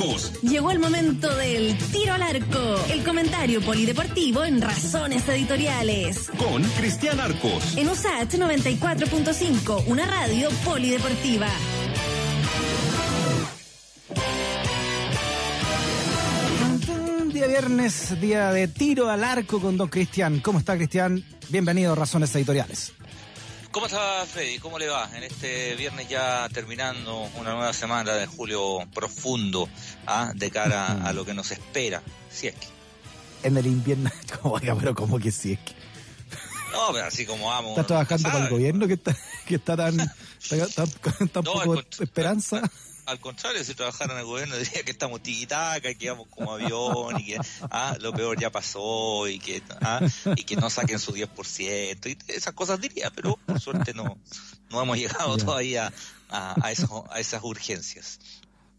Arcos. 0.00 0.32
Llegó 0.42 0.70
el 0.70 0.78
momento 0.78 1.34
del 1.36 1.76
tiro 1.92 2.14
al 2.14 2.22
arco, 2.22 2.76
el 2.90 3.04
comentario 3.04 3.60
polideportivo 3.60 4.44
en 4.44 4.62
Razones 4.62 5.28
Editoriales. 5.28 6.30
Con 6.38 6.62
Cristian 6.62 7.20
Arcos. 7.20 7.76
En 7.76 7.88
USAT 7.88 8.32
94.5, 8.34 9.84
una 9.86 10.06
radio 10.06 10.48
polideportiva. 10.64 11.48
Día 17.32 17.46
viernes, 17.46 18.20
día 18.20 18.52
de 18.52 18.68
tiro 18.68 19.10
al 19.10 19.22
arco 19.22 19.60
con 19.60 19.76
don 19.76 19.88
Cristian. 19.88 20.40
¿Cómo 20.40 20.58
está 20.58 20.76
Cristian? 20.76 21.22
Bienvenido 21.50 21.92
a 21.92 21.94
Razones 21.94 22.34
Editoriales. 22.34 22.94
¿Cómo 23.72 23.86
está 23.86 24.26
Freddy? 24.26 24.58
¿Cómo 24.58 24.78
le 24.80 24.88
va? 24.88 25.08
En 25.14 25.22
este 25.22 25.76
viernes 25.76 26.08
ya 26.08 26.48
terminando 26.52 27.28
una 27.38 27.52
nueva 27.52 27.72
semana 27.72 28.14
de 28.14 28.26
julio 28.26 28.80
profundo 28.92 29.68
¿ah? 30.06 30.32
de 30.34 30.50
cara 30.50 31.06
a 31.06 31.12
lo 31.12 31.24
que 31.24 31.34
nos 31.34 31.52
espera, 31.52 32.02
si 32.30 32.48
es 32.48 32.54
que. 32.56 32.66
En 33.44 33.56
el 33.56 33.66
invierno, 33.66 34.10
oiga, 34.42 34.74
pero 34.74 34.94
como 34.94 35.20
que 35.20 35.30
si 35.30 35.52
es 35.52 35.58
que. 35.60 35.74
No, 36.72 36.92
pero 36.92 37.06
así 37.06 37.24
como 37.24 37.46
vamos. 37.46 37.70
¿Estás 37.70 37.86
trabajando 37.86 38.30
con 38.30 38.42
el 38.42 38.48
gobierno 38.48 38.86
que 38.88 38.94
está, 38.94 39.16
que 39.46 39.54
está 39.54 39.76
tan, 39.76 39.96
tan, 40.48 41.28
tan, 41.28 41.44
no, 41.44 41.52
poco 41.52 41.80
esperanza? 42.00 42.68
Al 43.10 43.18
contrario, 43.18 43.64
si 43.64 43.74
trabajara 43.74 44.14
en 44.14 44.20
el 44.20 44.24
gobierno 44.24 44.56
diría 44.58 44.82
que 44.82 44.92
estamos 44.92 45.22
tiquitaca, 45.22 45.92
que 45.94 46.10
vamos 46.10 46.28
como 46.28 46.52
avión 46.52 47.20
y 47.20 47.24
que 47.26 47.38
ah, 47.70 47.96
lo 48.00 48.12
peor 48.12 48.40
ya 48.40 48.50
pasó 48.50 49.26
y 49.28 49.38
que 49.38 49.62
ah, 49.80 50.00
y 50.36 50.44
que 50.44 50.56
no 50.56 50.70
saquen 50.70 50.98
su 50.98 51.12
10% 51.12 52.06
y 52.06 52.32
esas 52.32 52.54
cosas 52.54 52.80
diría, 52.80 53.10
pero 53.10 53.36
por 53.46 53.60
suerte 53.60 53.92
no, 53.94 54.18
no 54.70 54.82
hemos 54.82 54.96
llegado 54.96 55.36
todavía 55.36 55.92
a, 56.28 56.54
a, 56.64 56.72
eso, 56.72 57.04
a 57.10 57.20
esas 57.20 57.42
urgencias. 57.42 58.20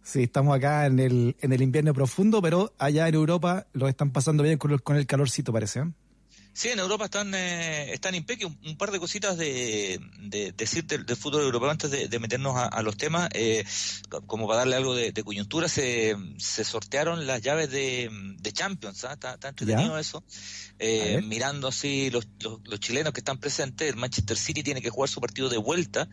Sí, 0.03 0.23
estamos 0.23 0.55
acá 0.55 0.87
en 0.87 0.99
el, 0.99 1.35
en 1.41 1.53
el 1.53 1.61
invierno 1.61 1.93
profundo, 1.93 2.41
pero 2.41 2.73
allá 2.79 3.07
en 3.07 3.15
Europa 3.15 3.67
lo 3.73 3.87
están 3.87 4.11
pasando 4.11 4.43
bien 4.43 4.57
con 4.57 4.71
el, 4.71 4.81
con 4.81 4.95
el 4.95 5.05
calorcito, 5.05 5.53
parece. 5.53 5.81
¿eh? 5.81 5.91
Sí, 6.53 6.67
en 6.67 6.79
Europa 6.79 7.05
están 7.05 7.33
eh, 7.33 7.93
están 7.93 8.13
impeque. 8.13 8.45
Un, 8.45 8.57
un, 8.65 8.77
par 8.77 8.91
de 8.91 8.99
cositas 8.99 9.37
de, 9.37 9.99
de, 10.19 10.51
decirte 10.51 10.97
del, 10.97 11.15
fútbol 11.15 11.43
europeo 11.43 11.69
antes 11.69 11.91
de, 11.91 12.19
meternos 12.19 12.55
a, 12.57 12.81
los 12.81 12.97
temas. 12.97 13.29
Eh, 13.33 13.63
como 14.27 14.47
para 14.47 14.59
darle 14.59 14.75
algo 14.75 14.93
de, 14.93 15.13
coyuntura, 15.23 15.69
se, 15.69 16.15
se 16.37 16.63
sortearon 16.63 17.25
las 17.25 17.41
llaves 17.41 17.71
de, 17.71 18.09
Champions. 18.51 19.05
¿ah? 19.05 19.13
Está, 19.13 19.37
entretenido 19.47 19.97
eso. 19.97 20.23
Eh, 20.77 21.21
mirando 21.23 21.67
así 21.67 22.09
los, 22.09 22.27
los, 22.41 22.59
los, 22.65 22.79
chilenos 22.79 23.13
que 23.13 23.21
están 23.21 23.37
presentes, 23.37 23.87
el 23.87 23.95
Manchester 23.95 24.37
City 24.37 24.63
tiene 24.63 24.81
que 24.81 24.89
jugar 24.89 25.09
su 25.09 25.21
partido 25.21 25.47
de 25.47 25.57
vuelta 25.57 26.09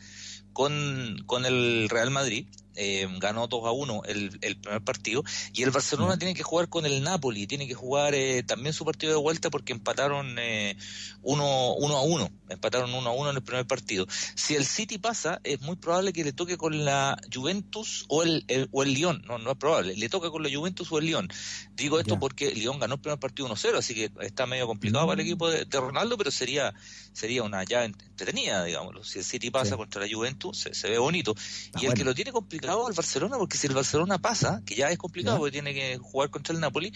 con, 0.52 1.22
con 1.26 1.46
el 1.46 1.88
Real 1.88 2.10
Madrid 2.10 2.46
eh, 2.80 3.08
ganó 3.18 3.48
2 3.48 3.66
a 3.66 3.72
1 3.72 4.02
el, 4.06 4.38
el, 4.40 4.56
primer 4.56 4.82
partido, 4.82 5.24
y 5.52 5.64
el 5.64 5.72
Barcelona 5.72 6.16
tiene 6.16 6.32
que 6.32 6.44
jugar 6.44 6.68
con 6.68 6.86
el 6.86 7.02
Napoli, 7.02 7.48
tiene 7.48 7.66
que 7.66 7.74
jugar 7.74 8.14
eh, 8.14 8.44
también 8.44 8.72
su 8.72 8.84
partido 8.84 9.12
de 9.12 9.18
vuelta 9.18 9.50
porque 9.50 9.72
empataron 9.72 10.28
1 10.28 10.40
eh, 10.40 10.76
uno, 11.22 11.74
uno 11.74 11.96
a 11.96 12.02
1, 12.02 12.30
empataron 12.50 12.94
1 12.94 13.08
a 13.10 13.12
1 13.12 13.30
en 13.30 13.36
el 13.36 13.42
primer 13.42 13.66
partido. 13.66 14.06
Si 14.36 14.54
el 14.54 14.64
City 14.64 14.96
pasa, 14.98 15.40
es 15.42 15.60
muy 15.60 15.74
probable 15.74 16.12
que 16.12 16.22
le 16.22 16.32
toque 16.32 16.56
con 16.56 16.84
la 16.84 17.20
Juventus 17.34 18.04
o 18.08 18.22
el, 18.22 18.44
o 18.70 18.84
el 18.84 18.94
Lyon, 18.94 19.24
no, 19.26 19.38
no 19.38 19.50
es 19.50 19.56
probable, 19.56 19.96
le 19.96 20.08
toca 20.08 20.30
con 20.30 20.44
la 20.44 20.48
Juventus 20.48 20.92
o 20.92 20.98
el 20.98 21.06
Lyon. 21.06 21.28
Digo 21.74 21.98
esto 21.98 22.20
porque 22.20 22.54
Lyon 22.54 22.78
ganó 22.78 22.94
el 22.94 23.00
primer 23.00 23.18
partido 23.18 23.48
1-0, 23.48 23.76
así 23.76 23.94
que 23.94 24.12
está 24.20 24.46
medio 24.46 24.68
complicado 24.68 25.04
para 25.08 25.20
el 25.20 25.26
mm. 25.26 25.28
equipo 25.28 25.50
de, 25.50 25.66
Ronaldo, 25.80 26.16
pero 26.16 26.30
sería 26.30 26.72
sería 27.12 27.42
una 27.42 27.64
llave 27.64 27.86
entretenida, 27.86 28.62
digámoslo. 28.62 29.02
Si 29.02 29.18
el 29.18 29.24
City 29.24 29.50
pasa 29.50 29.76
contra 29.76 30.00
la 30.00 30.08
Juventus, 30.12 30.37
se, 30.52 30.88
ve 30.88 30.98
bonito. 30.98 31.34
y 31.80 31.86
el 31.86 31.94
que 31.94 32.04
lo 32.04 32.14
tiene 32.14 32.32
complicado 32.32 32.86
al 32.86 32.92
Barcelona, 32.92 33.36
porque 33.38 33.56
si 33.56 33.66
el 33.66 33.74
Barcelona 33.74 34.18
pasa, 34.18 34.62
que 34.64 34.74
ya 34.74 34.90
es 34.90 34.98
complicado 34.98 35.38
porque 35.38 35.52
tiene 35.52 35.74
que 35.74 35.98
jugar 35.98 36.30
contra 36.30 36.54
el 36.54 36.60
Napoli, 36.60 36.92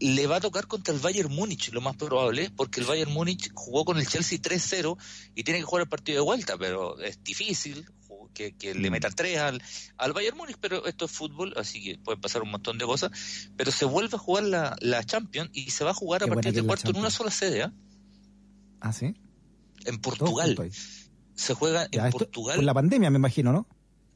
le 0.00 0.26
va 0.26 0.36
a 0.36 0.40
tocar 0.40 0.66
contra 0.66 0.94
el 0.94 1.00
Bayern 1.00 1.32
Múnich, 1.32 1.72
lo 1.72 1.80
más 1.80 1.96
probable, 1.96 2.50
porque 2.56 2.80
el 2.80 2.86
Bayern 2.86 3.12
Múnich 3.12 3.50
jugó 3.54 3.84
con 3.84 3.98
el 3.98 4.06
Chelsea 4.06 4.38
3-0 4.38 4.96
y 5.34 5.44
tiene 5.44 5.60
que 5.60 5.64
jugar 5.64 5.82
el 5.82 5.88
partido 5.88 6.16
de 6.16 6.24
vuelta, 6.24 6.56
pero 6.58 6.98
es 7.00 7.22
difícil 7.22 7.86
que, 8.36 8.74
le 8.74 8.90
mm. 8.90 8.92
meta 8.92 9.10
3 9.10 9.38
al, 9.38 9.62
al 9.96 10.12
Bayern 10.12 10.36
Múnich, 10.36 10.56
pero 10.60 10.86
esto 10.86 11.06
es 11.06 11.10
fútbol, 11.10 11.54
así 11.56 11.82
que 11.82 11.98
pueden 11.98 12.20
pasar 12.20 12.42
un 12.42 12.50
montón 12.50 12.78
de 12.78 12.84
cosas, 12.84 13.10
pero 13.56 13.72
se 13.72 13.84
vuelve 13.84 14.16
a 14.16 14.18
jugar 14.18 14.44
la, 14.44 14.76
la 14.80 15.04
Champions 15.04 15.50
y 15.52 15.70
se 15.70 15.84
va 15.84 15.90
a 15.90 15.94
jugar 15.94 16.22
a 16.22 16.26
partir 16.26 16.52
de 16.52 16.62
cuarto 16.62 16.90
en 16.90 16.96
una 16.96 17.10
sola 17.10 17.30
sede. 17.30 17.62
¿ah? 17.62 17.72
¿Ah, 18.80 18.92
sí? 18.92 19.14
En 19.84 19.98
Portugal. 19.98 20.56
Se 21.36 21.54
juega 21.54 21.86
en 21.90 22.10
Portugal. 22.10 22.56
Con 22.56 22.66
la 22.66 22.74
pandemia, 22.74 23.10
me 23.10 23.18
imagino, 23.18 23.52
¿no? 23.52 23.66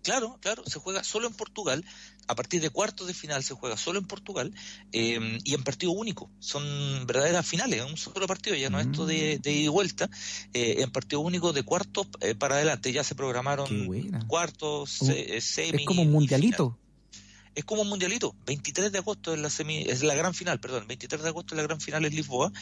Claro, 0.02 0.38
claro, 0.40 0.64
se 0.66 0.78
juega 0.78 1.04
solo 1.04 1.26
en 1.26 1.34
Portugal. 1.34 1.84
A 2.26 2.34
partir 2.34 2.62
de 2.62 2.70
cuartos 2.70 3.06
de 3.06 3.12
final 3.12 3.42
se 3.42 3.54
juega 3.54 3.76
solo 3.76 3.98
en 3.98 4.06
Portugal 4.06 4.54
eh, 4.92 5.38
y 5.44 5.54
en 5.54 5.62
partido 5.62 5.92
único. 5.92 6.30
Son 6.38 6.62
verdaderas 7.06 7.46
finales, 7.46 7.84
un 7.84 7.96
solo 7.96 8.26
partido, 8.26 8.56
ya 8.56 8.70
no 8.70 8.80
es 8.80 8.86
esto 8.86 9.04
de, 9.04 9.36
mm. 9.38 9.42
de 9.42 9.52
ida 9.52 9.64
y 9.64 9.68
vuelta. 9.68 10.08
Eh, 10.54 10.76
en 10.78 10.90
partido 10.90 11.20
único 11.20 11.52
de 11.52 11.64
cuartos 11.64 12.06
eh, 12.20 12.34
para 12.34 12.54
adelante. 12.54 12.92
Ya 12.92 13.04
se 13.04 13.14
programaron 13.14 13.68
cuartos, 14.26 14.90
semis. 14.90 15.80
Es 15.80 15.86
como 15.86 16.02
un 16.02 16.12
mundialito 16.12 16.78
es 17.54 17.64
como 17.64 17.82
un 17.82 17.88
mundialito. 17.88 18.34
23 18.46 18.92
de 18.92 18.98
agosto 18.98 19.34
es 19.34 19.40
la 19.40 19.50
semi, 19.50 19.82
es 19.82 20.02
la 20.02 20.14
gran 20.14 20.34
final, 20.34 20.60
perdón, 20.60 20.86
23 20.86 21.22
de 21.22 21.28
agosto 21.28 21.54
es 21.54 21.56
la 21.56 21.62
gran 21.64 21.80
final 21.80 22.04
en 22.04 22.14
Lisboa. 22.14 22.52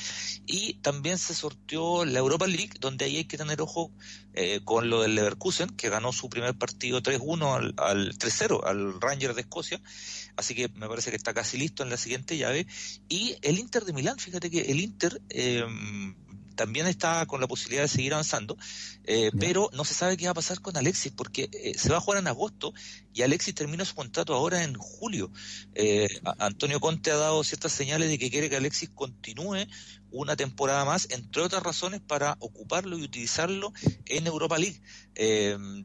Y 0.46 0.74
también 0.74 1.18
se 1.18 1.34
sorteó 1.34 2.04
la 2.04 2.18
Europa 2.18 2.46
League, 2.46 2.72
donde 2.80 3.04
ahí 3.04 3.16
hay 3.16 3.24
que 3.24 3.38
tener 3.38 3.60
ojo 3.60 3.90
eh, 4.34 4.60
con 4.64 4.88
lo 4.90 5.02
del 5.02 5.14
Leverkusen, 5.14 5.70
que 5.70 5.88
ganó 5.88 6.12
su 6.12 6.28
primer 6.28 6.54
partido 6.56 7.02
3-1 7.02 7.54
al, 7.54 7.74
al 7.76 8.18
3-0 8.18 8.60
al 8.64 9.00
Ranger 9.00 9.34
de 9.34 9.42
Escocia. 9.42 9.80
Así 10.36 10.54
que 10.54 10.68
me 10.68 10.88
parece 10.88 11.10
que 11.10 11.16
está 11.16 11.34
casi 11.34 11.58
listo 11.58 11.82
en 11.82 11.90
la 11.90 11.96
siguiente 11.96 12.36
llave. 12.36 12.66
Y 13.08 13.36
el 13.42 13.58
Inter 13.58 13.84
de 13.84 13.92
Milán, 13.92 14.18
fíjate 14.18 14.50
que 14.50 14.60
el 14.60 14.80
Inter 14.80 15.20
eh, 15.30 15.64
también 16.58 16.88
está 16.88 17.24
con 17.26 17.40
la 17.40 17.46
posibilidad 17.46 17.84
de 17.84 17.88
seguir 17.88 18.12
avanzando, 18.12 18.58
eh, 19.04 19.30
pero 19.38 19.70
no 19.74 19.84
se 19.84 19.94
sabe 19.94 20.16
qué 20.16 20.24
va 20.24 20.32
a 20.32 20.34
pasar 20.34 20.60
con 20.60 20.76
Alexis, 20.76 21.12
porque 21.12 21.48
eh, 21.52 21.78
se 21.78 21.88
va 21.88 21.98
a 21.98 22.00
jugar 22.00 22.18
en 22.18 22.26
agosto 22.26 22.74
y 23.14 23.22
Alexis 23.22 23.54
termina 23.54 23.84
su 23.84 23.94
contrato 23.94 24.34
ahora 24.34 24.64
en 24.64 24.74
julio. 24.74 25.30
Eh, 25.76 26.08
Antonio 26.38 26.80
Conte 26.80 27.12
ha 27.12 27.16
dado 27.16 27.44
ciertas 27.44 27.70
señales 27.70 28.08
de 28.08 28.18
que 28.18 28.28
quiere 28.28 28.50
que 28.50 28.56
Alexis 28.56 28.90
continúe 28.92 29.68
una 30.10 30.36
temporada 30.36 30.84
más, 30.84 31.08
entre 31.10 31.42
otras 31.42 31.62
razones, 31.62 32.00
para 32.00 32.36
ocuparlo 32.40 32.98
y 32.98 33.02
utilizarlo 33.02 33.72
en 34.06 34.26
Europa 34.26 34.58
League, 34.58 34.80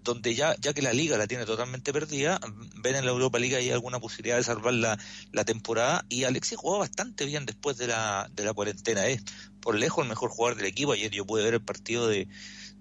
donde 0.04 0.36
ya, 0.36 0.56
ya 0.60 0.74
que 0.74 0.82
la 0.82 0.94
liga 0.94 1.18
la 1.18 1.28
tiene 1.28 1.46
totalmente 1.46 1.92
perdida, 1.92 2.40
ven 2.82 2.96
en 2.96 3.06
la 3.06 3.12
Europa 3.12 3.40
League 3.40 3.56
hay 3.56 3.72
alguna 3.72 4.00
posibilidad 4.00 4.38
de 4.38 4.44
salvar 4.44 4.74
la, 4.74 4.98
la 5.32 5.46
temporada 5.46 6.06
y 6.10 6.24
Alexis 6.24 6.58
jugó 6.58 6.80
bastante 6.80 7.26
bien 7.26 7.46
después 7.46 7.78
de 7.78 7.88
la, 7.88 8.30
de 8.34 8.46
la 8.46 8.54
cuarentena. 8.54 9.08
Es 9.08 9.24
por 9.60 9.76
lejos 9.76 10.04
el 10.04 10.10
mejor 10.10 10.30
jugador 10.30 10.58
del 10.58 10.68
equipo. 10.68 10.92
Ayer 10.92 11.12
yo 11.12 11.26
pude 11.26 11.44
ver 11.44 11.56
el 11.56 11.62
partido 11.62 12.08
de, 12.08 12.28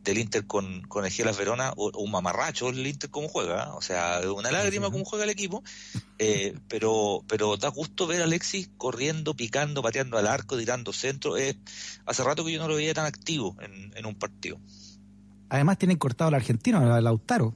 del 0.03 0.19
Inter 0.19 0.47
con, 0.47 0.83
con 0.83 1.05
el 1.05 1.11
Gelas 1.11 1.37
Verona, 1.37 1.73
o, 1.77 1.91
un 1.99 2.11
mamarracho 2.11 2.69
el 2.69 2.87
Inter 2.87 3.11
como 3.11 3.29
juega, 3.29 3.65
¿eh? 3.65 3.71
o 3.75 3.83
sea, 3.83 4.21
una 4.35 4.51
lágrima 4.51 4.91
como 4.91 5.05
juega 5.05 5.25
el 5.25 5.31
equipo, 5.31 5.63
eh, 6.19 6.55
pero, 6.69 7.25
pero 7.29 7.57
da 7.57 7.69
gusto 7.69 8.07
ver 8.07 8.21
a 8.21 8.25
Alexis 8.25 8.71
corriendo, 8.77 9.35
picando, 9.35 9.83
pateando 9.83 10.19
al 10.19 10.27
arco, 10.27 10.59
tirando 10.59 10.93
centro. 10.93 11.37
Eh, 11.37 11.57
hace 12.07 12.25
rato 12.25 12.45
que 12.45 12.53
yo 12.53 12.61
no 12.61 12.69
lo 12.69 12.77
veía 12.77 12.95
tan 12.95 13.07
activo 13.07 13.57
en, 13.61 13.93
en 13.97 14.07
un 14.07 14.15
partido. 14.15 14.59
Además 15.49 15.79
tienen 15.79 15.99
cortado 15.99 16.29
al 16.29 16.35
argentino, 16.35 16.79
al 16.79 17.05
Lautaro. 17.05 17.55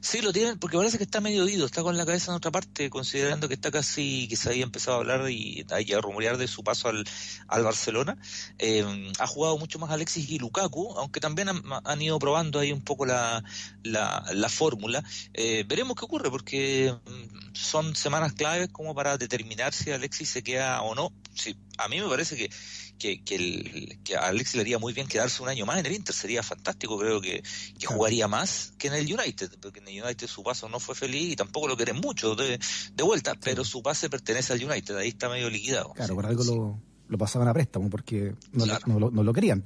Sí, 0.00 0.20
lo 0.22 0.32
tienen, 0.32 0.58
porque 0.58 0.76
parece 0.76 0.98
que 0.98 1.04
está 1.04 1.20
medio 1.20 1.44
oído, 1.44 1.66
está 1.66 1.82
con 1.82 1.96
la 1.96 2.06
cabeza 2.06 2.30
en 2.30 2.36
otra 2.36 2.50
parte, 2.50 2.90
considerando 2.90 3.48
que 3.48 3.54
está 3.54 3.70
casi, 3.70 4.26
que 4.28 4.36
se 4.36 4.50
había 4.50 4.64
empezado 4.64 4.96
a 4.96 5.00
hablar 5.00 5.30
y 5.30 5.64
a 5.70 6.00
rumorear 6.00 6.36
de 6.36 6.48
su 6.48 6.64
paso 6.64 6.88
al, 6.88 7.04
al 7.48 7.62
Barcelona. 7.62 8.18
Eh, 8.58 9.12
ha 9.18 9.26
jugado 9.26 9.58
mucho 9.58 9.78
más 9.78 9.90
Alexis 9.90 10.30
y 10.30 10.38
Lukaku, 10.38 10.94
aunque 10.96 11.20
también 11.20 11.48
han, 11.48 12.02
ido 12.02 12.18
probando 12.18 12.58
ahí 12.58 12.72
un 12.72 12.82
poco 12.82 13.06
la, 13.06 13.42
la, 13.82 14.24
la 14.32 14.48
fórmula. 14.48 15.02
Eh, 15.34 15.64
veremos 15.66 15.96
qué 15.96 16.04
ocurre, 16.04 16.30
porque 16.30 16.94
mm, 17.04 17.54
son 17.54 17.94
semanas 17.96 18.32
claves 18.32 18.68
como 18.70 18.94
para 18.94 19.16
determinar 19.16 19.72
si 19.72 19.90
Alexis 19.90 20.28
se 20.28 20.42
queda 20.42 20.82
o 20.82 20.94
no. 20.94 21.12
Sí, 21.34 21.56
a 21.78 21.88
mí 21.88 22.00
me 22.00 22.08
parece 22.08 22.36
que 22.36 22.50
que, 22.98 23.22
que, 23.22 23.34
el, 23.34 23.98
que 24.02 24.16
a 24.16 24.28
Alexis 24.28 24.56
le 24.56 24.62
haría 24.62 24.78
muy 24.78 24.92
bien 24.92 25.06
quedarse 25.06 25.42
un 25.42 25.48
año 25.48 25.66
más 25.66 25.78
en 25.78 25.86
el 25.86 25.92
Inter, 25.92 26.14
sería 26.14 26.42
fantástico, 26.42 26.98
creo 26.98 27.20
que, 27.20 27.42
que 27.78 27.86
jugaría 27.86 28.28
más 28.28 28.72
que 28.78 28.88
en 28.88 28.94
el 28.94 29.12
United, 29.12 29.58
porque 29.60 29.80
en 29.80 29.88
el 29.88 30.02
United 30.02 30.26
su 30.26 30.42
paso 30.42 30.68
no 30.68 30.80
fue 30.80 30.94
feliz 30.94 31.32
y 31.32 31.36
tampoco 31.36 31.68
lo 31.68 31.76
quieren 31.76 32.00
mucho 32.00 32.34
de, 32.34 32.58
de 32.94 33.02
vuelta, 33.02 33.34
pero 33.40 33.64
su 33.64 33.82
pase 33.82 34.08
pertenece 34.08 34.52
al 34.52 34.64
United, 34.64 34.96
ahí 34.96 35.08
está 35.08 35.28
medio 35.28 35.50
liquidado. 35.50 35.92
Claro, 35.94 36.14
por 36.14 36.26
algo 36.26 36.44
lo, 36.44 36.80
lo, 37.08 37.18
pasaban 37.18 37.48
a 37.48 37.54
préstamo, 37.54 37.90
porque 37.90 38.34
no, 38.52 38.66
no, 38.66 39.10
no, 39.10 39.22
lo 39.22 39.32
querían. 39.32 39.64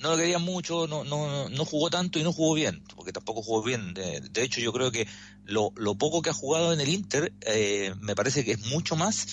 No 0.00 0.10
lo 0.10 0.16
querían 0.16 0.42
mucho, 0.42 0.86
no, 0.86 1.04
no, 1.04 1.48
no 1.48 1.64
jugó 1.64 1.90
tanto 1.90 2.18
y 2.18 2.22
no 2.22 2.32
jugó 2.32 2.54
bien, 2.54 2.82
porque 2.96 3.12
tampoco 3.12 3.42
jugó 3.42 3.62
bien. 3.62 3.92
De, 3.92 4.20
de 4.20 4.42
hecho, 4.42 4.60
yo 4.60 4.72
creo 4.72 4.90
que 4.90 5.06
lo, 5.44 5.72
lo, 5.76 5.94
poco 5.94 6.22
que 6.22 6.30
ha 6.30 6.34
jugado 6.34 6.72
en 6.72 6.80
el 6.80 6.88
Inter 6.88 7.32
eh, 7.42 7.94
me 8.00 8.16
parece 8.16 8.44
que 8.44 8.52
es 8.52 8.66
mucho 8.66 8.96
más 8.96 9.26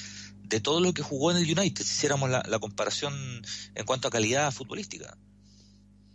de 0.47 0.59
todo 0.59 0.79
lo 0.79 0.93
que 0.93 1.01
jugó 1.01 1.31
en 1.31 1.37
el 1.37 1.43
United, 1.43 1.83
si 1.83 1.93
hiciéramos 1.93 2.29
la, 2.29 2.59
comparación 2.59 3.13
en 3.75 3.85
cuanto 3.85 4.07
a 4.07 4.11
calidad 4.11 4.51
futbolística. 4.51 5.17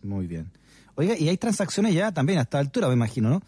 Muy 0.03 0.27
bien. 0.27 0.51
Oiga, 0.95 1.17
y 1.17 1.29
hay 1.29 1.39
transacciones 1.39 1.95
ya 1.95 2.13
también 2.13 2.39
a 2.39 2.43
esta 2.43 2.59
altura, 2.59 2.89
me 2.89 2.95
imagino, 2.95 3.31
¿no? 3.31 3.43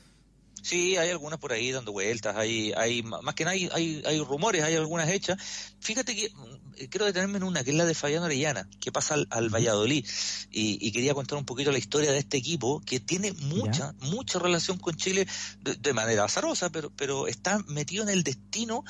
Sí, 0.65 0.97
hay 0.97 1.11
algunas 1.11 1.39
por 1.39 1.53
ahí 1.53 1.73
dando 1.73 1.93
vueltas, 1.93 2.35
hay, 2.37 2.73
hay 2.75 3.03
más 3.03 3.35
que 3.35 3.45
nada 3.45 3.55
hay, 3.55 4.03
hay, 4.07 4.21
rumores, 4.21 4.63
hay 4.63 4.75
algunas 4.77 5.11
hechas. 5.11 5.37
Fíjate 5.79 6.17
que 6.17 6.31
mm, 6.31 6.87
quiero 6.89 7.05
detenerme 7.05 7.37
en 7.37 7.43
una, 7.43 7.63
que 7.63 7.71
es 7.73 7.77
la 7.77 7.85
de 7.85 7.95
Fabián 7.95 8.23
Orellana, 8.23 8.67
que 8.81 8.91
pasa 8.91 9.17
al, 9.29 9.49
Valladolid, 9.51 10.07
y, 10.51 10.91
quería 10.91 11.13
contar 11.13 11.37
un 11.37 11.45
poquito 11.45 11.71
la 11.71 11.77
historia 11.77 12.13
de 12.13 12.19
este 12.19 12.39
equipo, 12.39 12.81
que 12.81 12.99
tiene 12.99 13.33
mucha, 13.33 13.95
mucha 14.01 14.39
relación 14.39 14.79
con 14.79 14.97
Chile 14.97 15.27
de, 15.61 15.93
manera 15.93 16.25
azarosa, 16.25 16.71
pero, 16.71 16.91
pero 16.97 17.27
está 17.27 17.59
metido 17.69 18.03
en 18.03 18.09
el 18.09 18.23
destino 18.23 18.85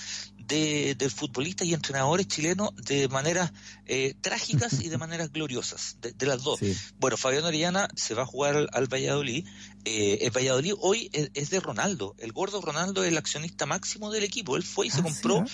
de, 0.46 0.94
de, 0.94 1.11
futbolistas 1.11 1.67
y 1.67 1.75
entrenadores 1.75 2.26
chilenos 2.26 2.70
de 2.76 3.08
maneras 3.08 3.52
eh, 3.87 4.14
trágicas 4.20 4.81
y 4.82 4.88
de 4.88 4.99
maneras 5.05 5.32
gloriosas, 5.32 5.99
de, 6.00 6.26
las 6.26 6.43
dos. 6.43 6.61
Bueno, 6.99 7.17
Fabián 7.17 7.44
Orellana 7.44 7.88
se 7.94 8.14
va 8.14 8.23
a 8.23 8.26
jugar 8.26 8.69
al, 8.73 8.87
Valladolid. 8.87 9.46
Eh, 9.85 10.19
el 10.23 10.31
Valladolid 10.31 10.75
hoy 10.81 11.11
es, 11.12 11.50
de 11.50 11.61
Ronaldo. 11.61 12.14
El 12.19 12.32
gordo 12.32 12.61
Ronaldo 12.61 13.05
es 13.05 13.11
el 13.11 13.19
accionista 13.19 13.67
máximo 13.67 14.11
del 14.11 14.25
equipo. 14.25 14.56
Él 14.56 14.62
fue 14.62 14.87
y 14.87 14.91
se 14.91 15.00
ah, 15.00 15.05
compró 15.05 15.44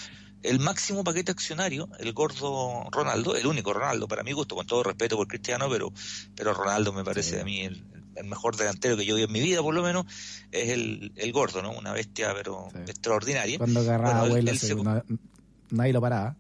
el 0.42 0.58
máximo 0.58 1.04
paquete 1.04 1.32
accionario, 1.32 1.88
el 1.98 2.12
gordo 2.12 2.88
Ronaldo, 2.90 3.36
el 3.36 3.46
único 3.46 3.72
Ronaldo, 3.72 4.08
para 4.08 4.22
mi 4.22 4.32
gusto, 4.32 4.54
con 4.54 4.66
todo 4.66 4.82
respeto 4.82 5.16
por 5.16 5.28
Cristiano, 5.28 5.68
pero, 5.68 5.92
pero 6.34 6.54
Ronaldo 6.54 6.92
me 6.92 7.04
parece 7.04 7.40
a 7.40 7.44
mí 7.44 7.60
el, 7.60 7.84
el 8.16 8.26
mejor 8.26 8.56
delantero 8.56 8.96
que 8.96 9.04
yo 9.04 9.16
vi 9.16 9.22
en 9.22 9.32
mi 9.32 9.40
vida, 9.40 9.62
por 9.62 9.74
lo 9.74 9.82
menos, 9.82 10.06
es 10.50 10.70
el, 10.70 11.12
el 11.16 11.32
gordo, 11.32 11.62
¿no? 11.62 11.72
Una 11.72 11.92
bestia, 11.92 12.32
pero 12.34 12.68
extraordinaria. 12.86 13.58
Cuando 13.58 13.80
agarraba 13.80 14.28
bueno, 14.28 14.52
nadie 15.70 15.92
lo 15.92 16.00
paraba. 16.00 16.36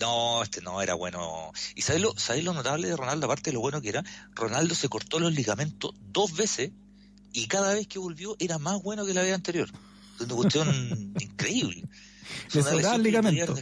No, 0.00 0.42
este 0.42 0.60
no 0.62 0.82
era 0.82 0.94
bueno. 0.94 1.52
¿Y 1.76 1.82
sabes 1.82 2.02
lo, 2.02 2.14
lo 2.42 2.54
notable 2.54 2.88
de 2.88 2.96
Ronaldo, 2.96 3.26
aparte 3.26 3.50
de 3.50 3.54
lo 3.54 3.60
bueno 3.60 3.80
que 3.80 3.90
era? 3.90 4.02
Ronaldo 4.34 4.74
se 4.74 4.88
cortó 4.88 5.20
los 5.20 5.32
ligamentos 5.32 5.94
dos 6.12 6.34
veces 6.34 6.72
y 7.32 7.46
cada 7.46 7.72
vez 7.74 7.86
que 7.86 7.98
volvió 7.98 8.36
era 8.38 8.58
más 8.58 8.82
bueno 8.82 9.06
que 9.06 9.14
la 9.14 9.22
vez 9.22 9.34
anterior. 9.34 9.68
Es 10.16 10.26
una 10.26 10.34
cuestión 10.34 11.14
increíble. 11.20 11.84
Le 12.52 12.62
sobraba 12.62 12.96
el 12.96 13.02
ligamento. 13.02 13.54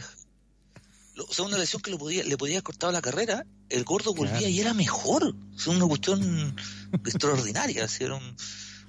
O 1.27 1.33
sea, 1.33 1.45
una 1.45 1.57
lesión 1.57 1.81
que 1.81 1.91
lo 1.91 1.97
podía, 1.97 2.23
le 2.23 2.37
podía 2.37 2.55
haber 2.55 2.63
cortado 2.63 2.91
la 2.91 3.01
carrera, 3.01 3.45
el 3.69 3.83
gordo 3.83 4.13
volvía 4.13 4.49
y 4.49 4.59
era 4.59 4.73
mejor. 4.73 5.35
Es 5.55 5.67
una 5.67 5.85
cuestión 5.85 6.55
extraordinaria. 7.05 7.87
Era 7.99 8.19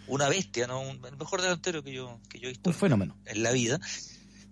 una 0.08 0.28
bestia, 0.28 0.66
¿no? 0.66 0.82
el 0.82 1.16
mejor 1.16 1.42
delantero 1.42 1.82
que 1.82 1.92
yo, 1.92 2.20
que 2.28 2.38
yo 2.38 2.48
he 2.48 2.52
visto. 2.52 2.70
Un 2.70 2.76
fenómeno. 2.76 3.16
En 3.24 3.42
la 3.42 3.52
vida. 3.52 3.80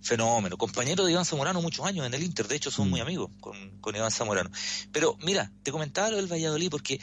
Fenómeno. 0.03 0.57
Compañero 0.57 1.05
de 1.05 1.13
Iván 1.13 1.25
Zamorano 1.25 1.61
muchos 1.61 1.85
años 1.85 2.07
en 2.07 2.15
el 2.15 2.23
Inter. 2.23 2.49
De 2.49 2.57
hecho, 2.57 2.71
son 2.71 2.89
mm. 2.89 2.91
muy 2.91 3.01
amigos 3.01 3.31
con, 3.41 3.81
con 3.81 3.95
Iván 3.95 4.11
Zamorano. 4.11 4.51
Pero 4.93 5.17
mira, 5.23 5.53
te 5.63 5.73
comentaba 5.73 6.11
lo 6.11 6.17
del 6.17 6.27
Valladolid 6.33 6.71
porque 6.71 7.01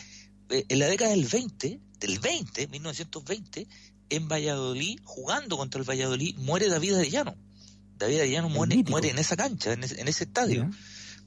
eh, 0.50 0.66
en 0.68 0.80
la 0.80 0.88
década 0.88 1.12
del 1.12 1.26
20, 1.26 1.80
del 2.00 2.20
20, 2.20 2.68
1920, 2.68 3.68
en 4.10 4.28
Valladolid, 4.28 5.00
jugando 5.04 5.58
contra 5.58 5.80
el 5.80 5.90
Valladolid, 5.90 6.36
muere 6.38 6.70
David 6.70 6.96
Arellano. 6.96 7.36
David 7.98 8.20
Arellano 8.20 8.50
muere, 8.50 8.84
muere 8.84 9.10
en 9.10 9.20
esa 9.20 9.36
cancha, 9.36 9.74
en 9.74 9.84
ese, 9.84 10.00
en 10.00 10.08
ese 10.08 10.26
estadio. 10.26 10.70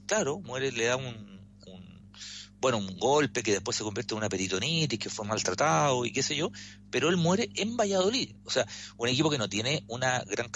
Claro, 0.05 0.39
muere, 0.39 0.71
le 0.71 0.85
da 0.85 0.97
un, 0.97 1.31
bueno, 2.61 2.77
un 2.77 2.97
golpe 2.97 3.41
que 3.41 3.53
después 3.53 3.75
se 3.75 3.83
convierte 3.83 4.13
en 4.13 4.19
una 4.19 4.29
peritonitis, 4.29 4.99
que 4.99 5.09
fue 5.09 5.25
maltratado 5.25 6.05
y 6.05 6.11
qué 6.11 6.21
sé 6.21 6.35
yo, 6.35 6.51
pero 6.91 7.09
él 7.09 7.17
muere 7.17 7.49
en 7.55 7.75
Valladolid. 7.75 8.35
O 8.45 8.51
sea, 8.51 8.67
un 8.97 9.09
equipo 9.09 9.31
que 9.31 9.39
no 9.39 9.49
tiene 9.49 9.83
una 9.87 10.23
gran 10.25 10.49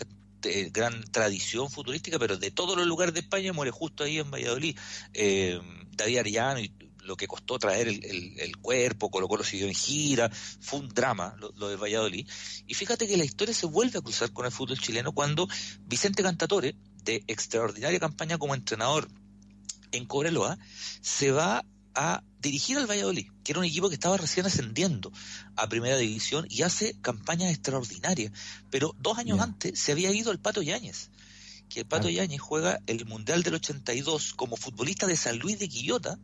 eh, 0.43 0.69
gran 0.71 1.03
tradición 1.11 1.71
futurística, 1.71 2.19
pero 2.19 2.37
de 2.37 2.51
todos 2.51 2.77
los 2.77 2.85
lugares 2.85 3.15
de 3.15 3.21
España 3.21 3.51
muere 3.53 3.71
justo 3.71 4.03
ahí 4.03 4.19
en 4.19 4.29
Valladolid. 4.29 4.77
Eh, 5.13 5.59
David 5.97 6.17
Arellano 6.19 6.59
y 6.59 6.71
lo 7.05 7.15
que 7.15 7.27
costó 7.27 7.57
traer 7.59 7.87
el, 7.87 8.57
cuerpo, 8.57 9.09
Colo 9.09 9.27
lo 9.29 9.43
siguió 9.43 9.67
en 9.67 9.73
gira, 9.73 10.29
fue 10.59 10.79
un 10.79 10.89
drama 10.89 11.35
lo, 11.39 11.51
lo, 11.55 11.69
de 11.69 11.75
Valladolid. 11.75 12.27
Y 12.67 12.73
fíjate 12.73 13.07
que 13.07 13.17
la 13.17 13.25
historia 13.25 13.53
se 13.53 13.65
vuelve 13.65 13.99
a 13.99 14.01
cruzar 14.01 14.31
con 14.31 14.45
el 14.45 14.51
fútbol 14.51 14.79
chileno 14.79 15.13
cuando 15.13 15.47
Vicente 15.85 16.23
Cantatore, 16.23 16.75
de 17.03 17.23
extraordinaria 17.27 17.99
campaña 17.99 18.37
como 18.37 18.55
entrenador 18.55 19.07
en 19.91 20.05
Cobreloa, 20.05 20.57
se 21.01 21.31
va 21.31 21.63
a 21.95 22.23
dirigir 22.39 22.77
al 22.77 22.87
Valladolid, 22.87 23.27
que 23.43 23.53
era 23.53 23.59
un 23.59 23.65
equipo 23.65 23.89
que 23.89 23.95
estaba 23.95 24.17
recién 24.17 24.45
ascendiendo 24.45 25.11
a 25.55 25.69
primera 25.69 25.97
división 25.97 26.45
y 26.49 26.61
hace 26.61 26.95
campañas 27.01 27.51
extraordinarias. 27.51 28.31
Pero 28.69 28.95
dos 28.99 29.17
años 29.17 29.39
antes 29.39 29.79
se 29.79 29.93
había 29.93 30.11
ido 30.11 30.31
el 30.31 30.39
Pato 30.39 30.61
Yáñez, 30.61 31.09
que 31.69 31.79
el 31.79 31.85
Pato 31.85 32.09
Yáñez 32.09 32.41
juega 32.41 32.79
el 32.85 33.05
Mundial 33.05 33.43
del 33.43 33.55
82 33.55 34.33
como 34.33 34.57
futbolista 34.57 35.07
de 35.07 35.17
San 35.17 35.39
Luis 35.39 35.57
de 35.57 35.69
Quillota, 35.69 36.19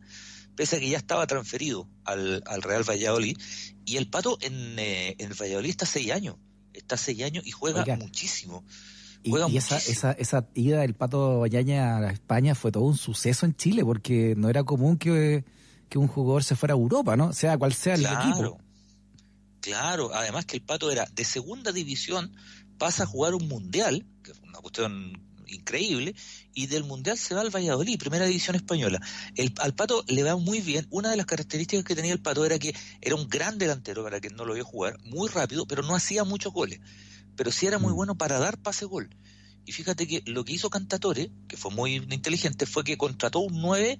pese 0.56 0.76
a 0.76 0.80
que 0.80 0.88
ya 0.88 0.98
estaba 0.98 1.26
transferido 1.26 1.88
al, 2.04 2.42
Real 2.62 2.88
Valladolid. 2.88 3.36
Y 3.84 3.96
el 3.96 4.08
Pato 4.08 4.38
en, 4.40 4.78
eh, 4.78 5.16
en, 5.18 5.30
el 5.30 5.34
Valladolid 5.40 5.70
está 5.70 5.86
seis 5.86 6.10
años, 6.12 6.36
está 6.72 6.96
seis 6.96 7.22
años 7.22 7.46
y 7.46 7.50
juega 7.50 7.84
muchísimo. 7.96 8.64
Y, 9.24 9.56
esa, 9.56 9.76
esa, 9.76 10.12
esa, 10.12 10.48
ida 10.54 10.80
del 10.80 10.94
Pato 10.94 11.40
Vallaña 11.40 11.98
a 11.98 12.10
España 12.10 12.56
fue 12.56 12.72
todo 12.72 12.82
un 12.82 12.96
suceso 12.96 13.46
en 13.46 13.54
Chile, 13.54 13.84
porque 13.84 14.34
no 14.36 14.48
era 14.48 14.64
común 14.64 14.98
que, 14.98 15.44
un 15.94 16.08
jugador 16.08 16.42
se 16.42 16.56
fuera 16.56 16.74
a 16.74 16.76
Europa, 16.76 17.16
¿no? 17.16 17.32
Sea 17.32 17.56
cual 17.56 17.72
sea 17.74 17.94
el 17.94 18.06
equipo. 18.06 18.58
Claro, 19.60 20.12
además 20.12 20.44
que 20.46 20.56
el 20.56 20.62
Pato 20.62 20.90
era 20.90 21.06
de 21.14 21.24
segunda 21.24 21.70
división, 21.70 22.34
pasa 22.78 23.04
a 23.04 23.06
jugar 23.06 23.34
un 23.34 23.46
mundial, 23.46 24.04
que 24.24 24.32
es 24.32 24.40
una 24.40 24.58
cuestión 24.58 25.12
increíble, 25.54 26.14
y 26.54 26.66
del 26.66 26.84
mundial 26.84 27.18
se 27.18 27.34
va 27.34 27.40
al 27.40 27.50
Valladolid, 27.50 27.98
primera 27.98 28.26
división 28.26 28.56
española. 28.56 29.00
El, 29.34 29.52
al 29.58 29.74
Pato 29.74 30.04
le 30.08 30.22
va 30.22 30.36
muy 30.36 30.60
bien. 30.60 30.86
Una 30.90 31.10
de 31.10 31.16
las 31.16 31.26
características 31.26 31.84
que 31.84 31.94
tenía 31.94 32.12
el 32.12 32.20
Pato 32.20 32.44
era 32.44 32.58
que 32.58 32.74
era 33.00 33.14
un 33.14 33.28
gran 33.28 33.58
delantero, 33.58 34.02
para 34.02 34.20
quien 34.20 34.36
no 34.36 34.44
lo 34.44 34.54
vio 34.54 34.64
jugar, 34.64 34.98
muy 35.04 35.28
rápido, 35.28 35.66
pero 35.66 35.82
no 35.82 35.94
hacía 35.94 36.24
muchos 36.24 36.52
goles 36.52 36.80
pero 37.36 37.50
sí 37.50 37.66
era 37.66 37.78
muy 37.78 37.92
mm. 37.92 37.96
bueno 37.96 38.14
para 38.16 38.38
dar 38.38 38.58
pase 38.58 38.84
gol. 38.84 39.10
Y 39.64 39.72
fíjate 39.72 40.06
que 40.06 40.22
lo 40.26 40.44
que 40.44 40.54
hizo 40.54 40.70
Cantatore, 40.70 41.30
que 41.48 41.56
fue 41.56 41.70
muy 41.70 41.94
inteligente, 41.94 42.66
fue 42.66 42.82
que 42.82 42.96
contrató 42.96 43.40
un 43.40 43.60
9 43.60 43.98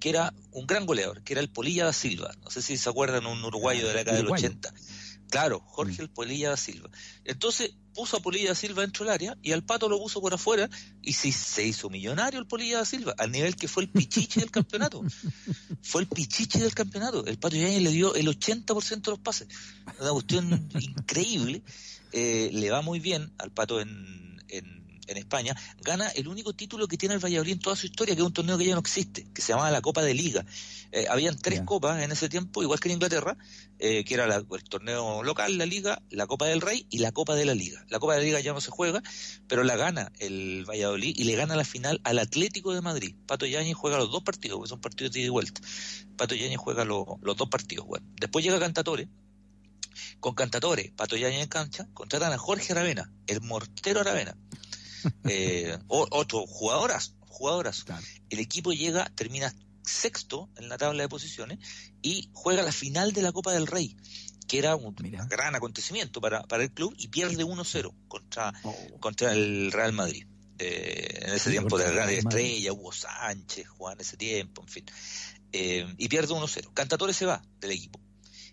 que 0.00 0.08
era 0.08 0.34
un 0.50 0.66
gran 0.66 0.84
goleador, 0.84 1.22
que 1.22 1.34
era 1.34 1.40
el 1.40 1.48
Polilla 1.48 1.84
da 1.84 1.92
Silva. 1.92 2.34
No 2.42 2.50
sé 2.50 2.60
si 2.60 2.76
se 2.76 2.88
acuerdan, 2.88 3.26
un 3.26 3.44
uruguayo 3.44 3.86
de 3.86 3.92
la 3.92 3.98
década 4.00 4.16
del 4.16 4.28
80. 4.28 4.74
Claro, 5.32 5.60
Jorge 5.66 6.02
mm. 6.02 6.04
el 6.04 6.10
Polilla 6.10 6.50
da 6.50 6.58
Silva. 6.58 6.90
Entonces 7.24 7.72
puso 7.94 8.18
a 8.18 8.20
Polilla 8.20 8.50
da 8.50 8.54
Silva 8.54 8.82
dentro 8.82 9.06
del 9.06 9.14
área 9.14 9.38
y 9.40 9.52
al 9.52 9.64
Pato 9.64 9.88
lo 9.88 9.98
puso 9.98 10.20
por 10.20 10.34
afuera 10.34 10.68
y 11.00 11.14
sí, 11.14 11.32
se 11.32 11.66
hizo 11.66 11.88
millonario 11.88 12.38
el 12.38 12.46
Polilla 12.46 12.76
da 12.76 12.84
Silva, 12.84 13.14
al 13.16 13.32
nivel 13.32 13.56
que 13.56 13.66
fue 13.66 13.84
el 13.84 13.88
pichiche 13.88 14.40
del 14.40 14.50
campeonato. 14.50 15.02
Fue 15.82 16.02
el 16.02 16.06
pichiche 16.06 16.60
del 16.60 16.74
campeonato. 16.74 17.24
El 17.24 17.38
Pato 17.38 17.56
Yáñez 17.56 17.82
le 17.82 17.90
dio 17.90 18.14
el 18.14 18.28
80% 18.28 19.00
de 19.00 19.10
los 19.10 19.18
pases. 19.18 19.48
Una 19.98 20.10
cuestión 20.10 20.68
increíble. 20.78 21.62
Eh, 22.12 22.50
le 22.52 22.70
va 22.70 22.82
muy 22.82 23.00
bien 23.00 23.32
al 23.38 23.52
Pato 23.52 23.80
en, 23.80 24.38
en, 24.48 24.81
España, 25.08 25.56
gana 25.80 26.08
el 26.08 26.28
único 26.28 26.52
título 26.52 26.88
que 26.88 26.96
tiene 26.96 27.14
el 27.14 27.24
Valladolid 27.24 27.52
en 27.52 27.58
toda 27.58 27.76
su 27.76 27.86
historia, 27.86 28.14
que 28.14 28.20
es 28.20 28.26
un 28.26 28.32
torneo 28.32 28.56
que 28.56 28.64
ya 28.64 28.74
no 28.74 28.80
existe, 28.80 29.26
que 29.34 29.42
se 29.42 29.52
llama 29.52 29.70
la 29.70 29.80
Copa 29.80 30.02
de 30.02 30.14
Liga. 30.14 30.44
Eh, 30.92 31.06
habían 31.08 31.36
tres 31.36 31.62
copas 31.62 32.02
en 32.02 32.12
ese 32.12 32.28
tiempo, 32.28 32.62
igual 32.62 32.78
que 32.80 32.88
en 32.88 32.94
Inglaterra, 32.94 33.36
eh, 33.78 34.04
que 34.04 34.14
era 34.14 34.24
el 34.24 34.46
torneo 34.68 35.22
local, 35.22 35.58
la 35.58 35.66
Liga, 35.66 36.02
la 36.10 36.26
Copa 36.26 36.46
del 36.46 36.60
Rey 36.60 36.86
y 36.90 36.98
la 36.98 37.12
Copa 37.12 37.34
de 37.34 37.44
la 37.44 37.54
Liga. 37.54 37.84
La 37.88 37.98
Copa 37.98 38.14
de 38.14 38.20
la 38.20 38.24
Liga 38.24 38.40
ya 38.40 38.52
no 38.52 38.60
se 38.60 38.70
juega, 38.70 39.02
pero 39.48 39.64
la 39.64 39.76
gana 39.76 40.12
el 40.18 40.64
Valladolid 40.68 41.14
y 41.16 41.24
le 41.24 41.34
gana 41.34 41.56
la 41.56 41.64
final 41.64 42.00
al 42.04 42.18
Atlético 42.18 42.74
de 42.74 42.80
Madrid. 42.80 43.14
Pato 43.26 43.46
Yañez 43.46 43.74
juega 43.74 43.98
los 43.98 44.10
dos 44.10 44.22
partidos, 44.22 44.62
que 44.62 44.68
son 44.68 44.80
partidos 44.80 45.12
de 45.12 45.20
ida 45.20 45.26
y 45.26 45.30
vuelta. 45.30 45.60
Pato 46.16 46.34
Yañez 46.34 46.58
juega 46.58 46.84
los 46.84 47.36
dos 47.36 47.48
partidos. 47.48 47.86
Bueno. 47.86 48.06
Después 48.20 48.44
llega 48.44 48.60
Cantatore, 48.60 49.08
con 50.20 50.34
Cantatore, 50.34 50.92
Pato 50.96 51.16
en 51.16 51.48
cancha, 51.48 51.88
contratan 51.94 52.32
a 52.32 52.38
Jorge 52.38 52.72
Aravena, 52.72 53.10
el 53.26 53.40
mortero 53.40 54.00
Aravena. 54.00 54.36
Eh, 55.24 55.78
otro, 55.88 56.46
jugadoras, 56.46 57.14
jugadoras. 57.20 57.84
El 58.30 58.38
equipo 58.38 58.72
llega, 58.72 59.10
termina 59.14 59.54
sexto 59.82 60.50
en 60.56 60.68
la 60.68 60.78
tabla 60.78 61.02
de 61.02 61.08
posiciones 61.08 61.58
y 62.02 62.30
juega 62.32 62.62
la 62.62 62.72
final 62.72 63.12
de 63.12 63.22
la 63.22 63.32
Copa 63.32 63.52
del 63.52 63.66
Rey, 63.66 63.96
que 64.46 64.58
era 64.58 64.76
un 64.76 64.94
gran 65.28 65.54
acontecimiento 65.54 66.20
para, 66.20 66.42
para, 66.42 66.62
el 66.62 66.72
club, 66.72 66.94
y 66.98 67.08
pierde 67.08 67.44
1-0 67.44 67.94
contra, 68.08 68.52
oh. 68.64 68.76
contra 69.00 69.32
el 69.32 69.72
Real 69.72 69.92
Madrid. 69.92 70.26
en 70.58 71.32
ese 71.32 71.50
tiempo 71.50 71.78
de 71.78 71.86
la 71.86 71.92
gran 71.92 72.10
estrella, 72.10 72.72
Hugo 72.72 72.92
Sánchez, 72.92 73.68
Juan, 73.68 73.96
ese 74.00 74.16
tiempo, 74.16 74.62
en 74.62 74.68
fin. 74.68 74.84
Eh, 75.52 75.94
y 75.98 76.08
pierde 76.08 76.34
1-0. 76.34 76.72
Cantatore 76.72 77.12
se 77.12 77.26
va 77.26 77.42
del 77.60 77.72
equipo 77.72 78.00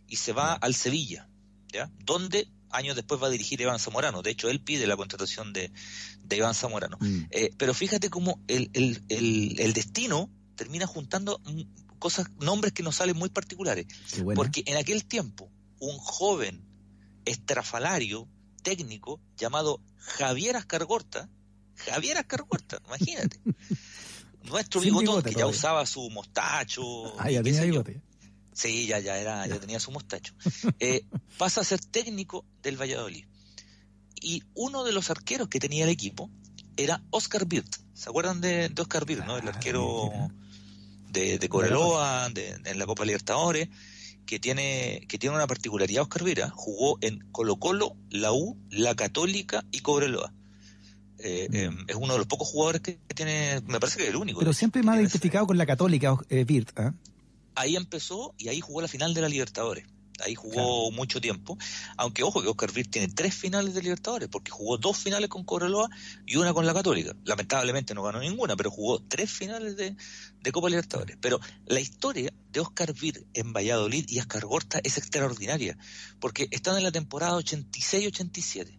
y 0.08 0.18
se 0.18 0.34
va 0.34 0.54
al 0.54 0.76
Sevilla, 0.76 1.30
¿ya? 1.72 1.92
Donde 2.04 2.50
años 2.72 2.96
después 2.96 3.22
va 3.22 3.28
a 3.28 3.30
dirigir 3.30 3.60
Iván 3.62 3.80
Zamorano. 3.80 4.22
De 4.22 4.32
hecho, 4.32 4.50
él 4.50 4.62
pide 4.62 4.88
la 4.88 4.98
contratación 4.98 5.54
de, 5.54 5.72
Iván 6.32 6.54
Zamorano. 6.54 6.98
Mm. 7.00 7.26
Eh, 7.32 7.52
pero 7.58 7.74
fíjate 7.74 8.10
cómo 8.10 8.42
el, 8.48 8.72
destino 9.74 10.30
termina 10.56 10.86
juntando 10.86 11.42
cosas, 11.98 12.30
nombres 12.40 12.74
que 12.74 12.84
nos 12.84 12.98
salen 12.98 13.18
muy 13.18 13.30
particulares. 13.30 13.88
Porque 14.36 14.64
en 14.66 14.78
aquel 14.78 15.06
tiempo, 15.06 15.50
un 15.80 15.98
joven 15.98 16.64
estrafalario 17.26 18.28
técnico 18.62 19.20
llamado 19.38 19.82
Javier 19.98 20.56
Ascargorta, 20.56 21.30
Javier 21.76 22.18
Ascargorta, 22.18 22.82
imagínate. 22.88 23.40
Nuestro 24.44 24.82
bigotón, 24.82 25.22
que 25.22 25.34
ya 25.34 25.46
usaba 25.46 25.86
su 25.86 26.10
mostacho. 26.10 27.20
Ah, 27.20 27.30
ya 27.30 27.44
tenía 27.44 27.62
bigote. 27.64 28.02
Sí, 28.60 28.88
ya, 28.88 29.00
ya, 29.00 29.18
era, 29.18 29.48
ya 29.48 29.58
tenía 29.60 29.80
su 29.80 29.90
mostacho. 29.92 30.34
Eh, 30.80 31.06
pasa 31.38 31.62
a 31.62 31.64
ser 31.64 31.80
técnico 31.80 32.46
del 32.62 32.76
Valladolid. 32.82 33.24
y 34.22 34.44
uno 34.54 34.84
de 34.84 34.92
los 34.92 35.10
arqueros 35.10 35.48
que 35.48 35.60
tenía 35.60 35.86
el 35.86 35.90
equipo 35.90 36.30
era 36.76 37.02
Oscar 37.10 37.46
Birt. 37.46 37.74
¿Se 37.94 38.10
acuerdan 38.10 38.42
de, 38.42 38.70
Oscar 38.78 39.06
Birt, 39.06 39.26
no? 39.26 39.38
El 39.38 39.48
arquero 39.48 40.12
de, 41.10 41.40
de 41.40 41.48
Cobreloa, 41.50 42.30
de, 42.30 42.50
en 42.66 42.78
la 42.80 42.86
Copa 42.86 43.06
Libertadores, 43.06 43.70
que 44.26 44.40
tiene, 44.40 45.06
que 45.08 45.18
tiene 45.18 45.36
una 45.38 45.48
particularidad 45.48 46.04
Oscar 46.04 46.24
Vira, 46.26 46.50
jugó 46.54 46.98
en 47.02 47.20
Colo 47.32 47.56
Colo, 47.58 47.96
la 48.10 48.34
U, 48.34 48.58
la 48.70 48.94
Católica 48.96 49.64
y 49.72 49.80
Cobreloa. 49.80 50.34
Eh, 51.22 51.48
Mm. 51.50 51.56
eh, 51.56 51.84
es 51.88 51.96
uno 51.96 52.14
de 52.14 52.20
los 52.20 52.28
pocos 52.28 52.48
jugadores 52.50 52.82
que 52.82 53.00
tiene, 53.16 53.62
me 53.68 53.80
parece 53.80 53.98
que 53.98 54.04
es 54.04 54.10
el 54.10 54.16
único. 54.18 54.40
Pero 54.40 54.52
siempre 54.54 54.82
ese- 54.82 54.92
identificado 55.00 55.48
con 55.48 55.58
la 55.58 55.66
católica, 55.66 56.16
eh, 56.30 56.44
Birt. 56.46 56.78
¿ah? 56.78 56.94
Ahí 57.56 57.76
empezó 57.76 58.34
y 58.38 58.50
ahí 58.50 58.62
jugó 58.62 58.82
la 58.82 58.88
final 58.88 59.14
de 59.14 59.22
la 59.22 59.30
Libertadores. 59.30 59.86
Ahí 60.26 60.36
jugó 60.36 60.54
Claro. 60.54 60.92
mucho 60.92 61.22
tiempo. 61.22 61.58
Aunque 61.98 62.24
ojo 62.24 62.42
que 62.42 62.48
Oscar 62.48 62.72
Vir 62.72 62.88
tiene 62.90 63.08
tres 63.08 63.34
finales 63.34 63.74
de 63.74 63.82
Libertadores, 63.82 64.28
porque 64.30 64.52
jugó 64.52 64.78
dos 64.78 64.98
finales 64.98 65.30
con 65.30 65.44
Cobreloa 65.44 65.90
y 66.26 66.36
una 66.36 66.54
con 66.54 66.66
la 66.66 66.74
Católica. 66.74 67.16
Lamentablemente 67.24 67.94
no 67.94 68.04
ganó 68.04 68.20
ninguna, 68.20 68.56
pero 68.56 68.72
jugó 68.72 69.02
tres 69.02 69.32
finales 69.32 69.76
de, 69.78 69.96
de 70.42 70.52
Copa 70.52 70.70
Libertadores. 70.70 71.18
Pero 71.22 71.40
la 71.66 71.80
historia 71.80 72.34
de 72.52 72.60
Oscar 72.60 72.94
Vir 72.94 73.26
en 73.34 73.54
Valladolid 73.54 74.06
y 74.08 74.20
Gorta 74.42 74.80
es 74.84 74.98
extraordinaria, 74.98 75.78
porque 76.20 76.48
están 76.52 76.78
en 76.78 76.84
la 76.84 76.92
temporada 76.92 77.38
86-87. 77.38 78.78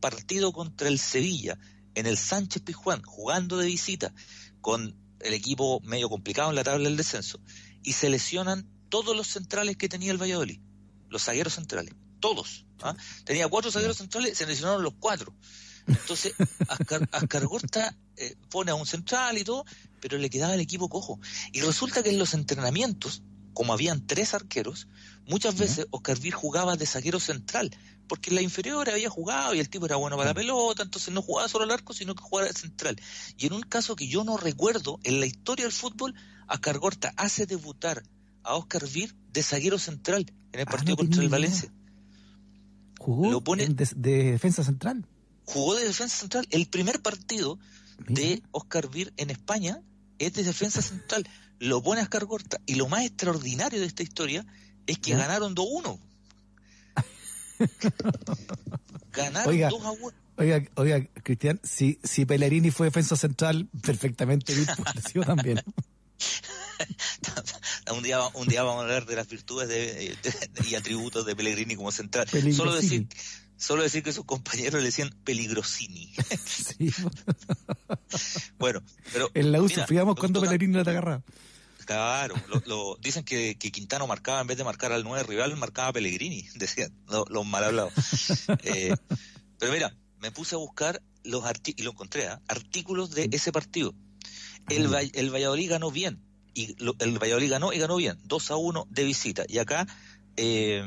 Partido 0.00 0.52
contra 0.52 0.88
el 0.88 0.98
Sevilla 0.98 1.58
en 1.94 2.06
el 2.06 2.18
Sánchez 2.18 2.62
Pizjuán, 2.62 3.02
jugando 3.02 3.58
de 3.58 3.66
visita 3.66 4.12
con 4.60 4.96
el 5.20 5.34
equipo 5.34 5.80
medio 5.84 6.08
complicado 6.08 6.50
en 6.50 6.56
la 6.56 6.64
tabla 6.64 6.88
del 6.88 6.96
descenso 6.96 7.40
y 7.82 7.92
se 7.92 8.08
lesionan 8.08 8.66
todos 8.88 9.16
los 9.16 9.26
centrales 9.26 9.76
que 9.76 9.88
tenía 9.88 10.12
el 10.12 10.20
Valladolid, 10.20 10.60
los 11.08 11.24
zagueros 11.24 11.54
centrales, 11.54 11.94
todos. 12.20 12.66
¿ah? 12.82 12.94
Tenía 13.24 13.48
cuatro 13.48 13.70
zagueros 13.70 13.96
centrales, 13.96 14.36
se 14.36 14.46
lesionaron 14.46 14.82
los 14.82 14.94
cuatro. 14.98 15.34
Entonces, 15.86 16.34
Ascar, 16.68 17.08
eh, 18.16 18.36
pone 18.50 18.70
a 18.70 18.74
un 18.74 18.86
central 18.86 19.38
y 19.38 19.44
todo, 19.44 19.64
pero 20.00 20.18
le 20.18 20.30
quedaba 20.30 20.54
el 20.54 20.60
equipo 20.60 20.88
cojo. 20.88 21.18
Y 21.52 21.60
resulta 21.60 22.02
que 22.02 22.10
en 22.10 22.18
los 22.18 22.34
entrenamientos, 22.34 23.22
como 23.52 23.72
habían 23.72 24.06
tres 24.06 24.34
arqueros, 24.34 24.88
muchas 25.26 25.56
veces 25.56 25.86
Oscar 25.90 26.18
Vir 26.18 26.34
jugaba 26.34 26.76
de 26.76 26.86
zaguero 26.86 27.20
central, 27.20 27.76
porque 28.08 28.30
en 28.30 28.36
la 28.36 28.42
inferior 28.42 28.88
había 28.88 29.10
jugado 29.10 29.54
y 29.54 29.60
el 29.60 29.68
tipo 29.68 29.86
era 29.86 29.96
bueno 29.96 30.16
para 30.16 30.30
la 30.30 30.34
pelota, 30.34 30.82
entonces 30.82 31.12
no 31.12 31.22
jugaba 31.22 31.48
solo 31.48 31.64
al 31.64 31.70
arco, 31.70 31.92
sino 31.92 32.14
que 32.14 32.22
jugaba 32.22 32.48
de 32.48 32.54
central. 32.54 33.00
Y 33.36 33.46
en 33.46 33.54
un 33.54 33.62
caso 33.62 33.96
que 33.96 34.06
yo 34.06 34.24
no 34.24 34.36
recuerdo, 34.36 35.00
en 35.02 35.20
la 35.20 35.26
historia 35.26 35.64
del 35.64 35.72
fútbol, 35.72 36.14
Ascargorta 36.52 37.12
hace 37.16 37.46
debutar 37.46 38.02
a 38.44 38.54
Oscar 38.56 38.86
Vir 38.88 39.14
de 39.32 39.42
zaguero 39.42 39.78
central 39.78 40.26
en 40.52 40.60
el 40.60 40.66
Ah, 40.68 40.70
partido 40.70 40.92
no 40.92 40.96
contra 40.98 41.20
el 41.22 41.28
idea. 41.28 41.38
Valencia. 41.38 41.72
Jugó 42.98 43.30
Lo 43.30 43.40
pone- 43.42 43.66
de, 43.68 43.88
de 43.96 44.32
defensa 44.32 44.62
central. 44.64 45.06
Jugó 45.44 45.74
de 45.74 45.84
defensa 45.86 46.16
central. 46.16 46.46
El 46.50 46.66
primer 46.66 47.00
partido 47.02 47.58
Mira. 48.06 48.20
de 48.20 48.42
Oscar 48.52 48.88
Vir 48.90 49.12
en 49.16 49.30
España 49.30 49.80
es 50.18 50.34
de 50.34 50.42
defensa 50.44 50.82
central. 50.82 51.26
Lo 51.58 51.82
pone 51.82 52.00
a 52.00 52.04
Oscar 52.04 52.24
Gorta. 52.26 52.60
Y 52.66 52.74
lo 52.76 52.88
más 52.88 53.04
extraordinario 53.04 53.80
de 53.80 53.86
esta 53.86 54.02
historia 54.02 54.44
es 54.86 54.98
que 54.98 55.10
¿Ya? 55.10 55.18
ganaron 55.18 55.54
2-1. 55.56 55.98
ganaron 59.12 59.48
Oiga. 59.52 59.70
2-1. 59.70 60.12
Oiga, 60.38 60.62
oiga, 60.76 61.06
Cristian, 61.22 61.60
si, 61.62 61.98
si 62.02 62.24
Pellegrini 62.24 62.70
fue 62.70 62.86
defensa 62.86 63.16
central, 63.16 63.68
perfectamente 63.82 64.54
sido 65.06 65.24
también. 65.24 65.60
un, 67.92 68.02
día, 68.02 68.20
un 68.34 68.48
día 68.48 68.62
vamos 68.62 68.80
a 68.80 68.84
hablar 68.84 69.06
de 69.06 69.16
las 69.16 69.28
virtudes 69.28 69.68
de- 69.68 70.16
de- 70.22 70.68
y 70.68 70.74
atributos 70.74 71.24
de 71.26 71.36
Pellegrini 71.36 71.76
como 71.76 71.92
central. 71.92 72.28
Solo 72.54 72.74
decir, 72.74 73.06
solo 73.56 73.82
decir 73.82 74.02
que 74.02 74.12
sus 74.12 74.24
compañeros 74.24 74.80
le 74.80 74.86
decían 74.86 75.10
Peligrosini. 75.24 76.12
Sí. 76.46 76.90
bueno, 78.58 78.82
pero. 79.12 79.30
En 79.34 79.52
la 79.52 79.60
U 79.60 79.68
sufríamos 79.68 80.14
lo 80.16 80.20
cuando 80.20 80.40
Pellegrini 80.40 80.82
te 80.82 80.90
agarraba. 80.90 81.22
Claro, 81.84 82.34
lo, 82.48 82.62
lo- 82.66 82.96
dicen 83.00 83.24
que, 83.24 83.56
que 83.56 83.72
Quintano 83.72 84.06
marcaba, 84.06 84.40
en 84.40 84.46
vez 84.46 84.56
de 84.56 84.64
marcar 84.64 84.92
al 84.92 85.02
9 85.04 85.24
rival, 85.24 85.56
marcaba 85.56 85.88
a 85.88 85.92
Pellegrini, 85.92 86.46
decían 86.54 86.92
lo- 87.08 87.24
los 87.28 87.44
mal 87.44 87.64
hablados. 87.64 87.92
Eh, 88.62 88.94
pero 89.58 89.72
mira, 89.72 89.94
me 90.20 90.30
puse 90.30 90.54
a 90.54 90.58
buscar 90.58 91.02
los 91.24 91.44
artículos, 91.44 91.80
y 91.80 91.84
lo 91.84 91.90
encontré, 91.90 92.28
¿ah? 92.28 92.40
artículos 92.48 93.10
de 93.10 93.28
ese 93.32 93.50
partido. 93.52 93.94
El. 94.68 94.92
Va- 94.92 95.00
el 95.02 95.30
Valladolid 95.34 95.70
ganó 95.70 95.90
bien, 95.90 96.20
y 96.54 96.74
lo- 96.82 96.94
el 96.98 97.18
Valladolid 97.18 97.50
ganó 97.50 97.72
y 97.72 97.78
ganó 97.78 97.96
bien, 97.96 98.18
2 98.24 98.50
a 98.50 98.56
1 98.56 98.86
de 98.90 99.04
visita. 99.04 99.44
Y 99.48 99.58
acá, 99.58 99.86
eh, 100.36 100.84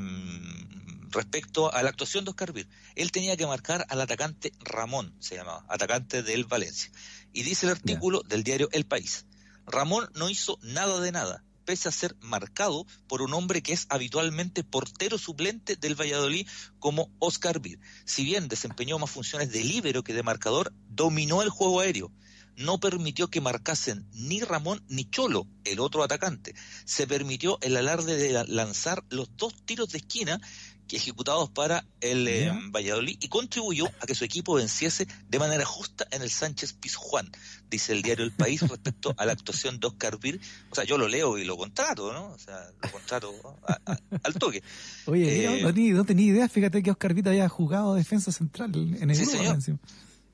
respecto 1.11 1.73
a 1.73 1.81
la 1.83 1.89
actuación 1.89 2.25
de 2.25 2.31
Oscar 2.31 2.51
Vir, 2.51 2.67
él 2.95 3.11
tenía 3.11 3.37
que 3.37 3.47
marcar 3.47 3.85
al 3.89 4.01
atacante 4.01 4.51
Ramón, 4.59 5.13
se 5.19 5.35
llamaba, 5.35 5.65
atacante 5.69 6.23
del 6.23 6.45
Valencia. 6.45 6.91
Y 7.33 7.43
dice 7.43 7.65
el 7.65 7.71
artículo 7.73 8.21
del 8.27 8.43
diario 8.43 8.69
El 8.71 8.85
País. 8.85 9.25
Ramón 9.65 10.09
no 10.15 10.29
hizo 10.29 10.59
nada 10.61 10.99
de 10.99 11.11
nada, 11.11 11.43
pese 11.65 11.89
a 11.89 11.91
ser 11.91 12.15
marcado 12.21 12.85
por 13.07 13.21
un 13.21 13.33
hombre 13.33 13.63
que 13.63 13.73
es 13.73 13.87
habitualmente 13.89 14.63
portero 14.63 15.17
suplente 15.17 15.75
del 15.75 15.99
Valladolid 15.99 16.47
como 16.79 17.09
Oscar 17.19 17.59
Vir. 17.59 17.79
Si 18.05 18.23
bien 18.23 18.47
desempeñó 18.47 18.99
más 18.99 19.09
funciones 19.09 19.51
de 19.51 19.63
líbero 19.63 20.03
que 20.03 20.13
de 20.13 20.21
marcador, 20.21 20.71
dominó 20.89 21.41
el 21.41 21.49
juego 21.49 21.79
aéreo. 21.79 22.11
No 22.57 22.79
permitió 22.79 23.29
que 23.29 23.41
marcasen 23.41 24.05
ni 24.13 24.39
Ramón 24.41 24.83
ni 24.87 25.09
Cholo, 25.09 25.47
el 25.65 25.79
otro 25.79 26.03
atacante. 26.03 26.55
Se 26.85 27.05
permitió 27.07 27.57
el 27.61 27.75
alarde 27.77 28.15
de 28.17 28.31
la- 28.31 28.45
lanzar 28.45 29.03
los 29.09 29.29
dos 29.35 29.53
tiros 29.65 29.89
de 29.89 29.97
esquina 29.97 30.39
que 30.87 30.97
ejecutados 30.97 31.49
para 31.49 31.83
el 31.99 32.27
eh. 32.27 32.51
Valladolid 32.69 33.17
y 33.19 33.27
contribuyó 33.27 33.87
a 33.99 34.05
que 34.05 34.13
su 34.13 34.23
equipo 34.23 34.53
venciese 34.53 35.07
de 35.27 35.39
manera 35.39 35.65
justa 35.65 36.05
en 36.11 36.21
el 36.21 36.29
Sánchez 36.29 36.73
Pizjuán, 36.73 37.27
dice 37.71 37.91
el 37.91 38.03
diario 38.03 38.23
El 38.23 38.31
País 38.31 38.61
respecto 38.61 39.11
a 39.17 39.25
la 39.25 39.31
actuación 39.31 39.79
de 39.79 39.87
Oscar 39.87 40.19
Vir. 40.19 40.39
O 40.69 40.75
sea, 40.75 40.83
yo 40.83 40.99
lo 40.99 41.07
leo 41.07 41.39
y 41.39 41.43
lo 41.43 41.57
contrato, 41.57 42.13
¿no? 42.13 42.27
O 42.27 42.37
sea, 42.37 42.69
lo 42.83 42.91
contrato 42.91 43.33
a- 43.67 43.79
a- 43.93 43.99
al 44.23 44.33
toque. 44.35 44.61
Oye, 45.07 45.45
Eh, 45.57 45.61
no, 45.63 45.73
tenía, 45.73 45.93
no 45.95 46.03
tenía 46.05 46.25
idea, 46.27 46.47
fíjate 46.49 46.83
que 46.83 46.91
Oscar 46.91 47.15
Vita 47.15 47.31
había 47.31 47.49
jugado 47.49 47.95
defensa 47.95 48.31
central 48.31 48.71
en 48.75 49.09
el 49.09 49.15
Sí, 49.15 49.23
grupo, 49.23 49.37
señor. 49.39 49.79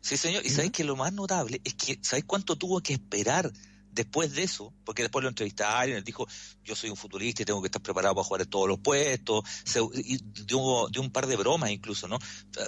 Sí, 0.02 0.18
señor. 0.18 0.46
Y 0.46 0.50
sabéis 0.50 0.72
que 0.72 0.84
lo 0.84 0.96
más 0.96 1.14
notable 1.14 1.62
es 1.64 1.76
que, 1.76 2.00
¿sabéis 2.02 2.26
cuánto 2.26 2.56
tuvo 2.56 2.82
que 2.82 2.94
esperar 2.94 3.52
después 3.92 4.34
de 4.34 4.44
eso? 4.44 4.74
Porque 4.84 5.04
después 5.04 5.22
lo 5.22 5.30
entrevistaron 5.30 5.94
y 5.94 5.98
él 5.98 6.04
dijo, 6.04 6.28
yo 6.64 6.76
soy 6.76 6.90
un 6.90 6.96
futbolista 6.96 7.44
y 7.44 7.46
tengo 7.46 7.62
que 7.62 7.68
estar 7.68 7.84
preparado 7.84 8.16
para 8.16 8.26
jugar 8.26 8.42
en 8.42 8.50
todos 8.50 8.68
los 8.68 8.80
puestos. 8.80 9.44
Se, 9.64 9.80
y 9.80 10.18
dio, 10.46 10.88
dio 10.90 11.02
un 11.02 11.12
par 11.12 11.28
de 11.28 11.36
bromas 11.36 11.70
incluso, 11.70 12.08
¿no? 12.08 12.18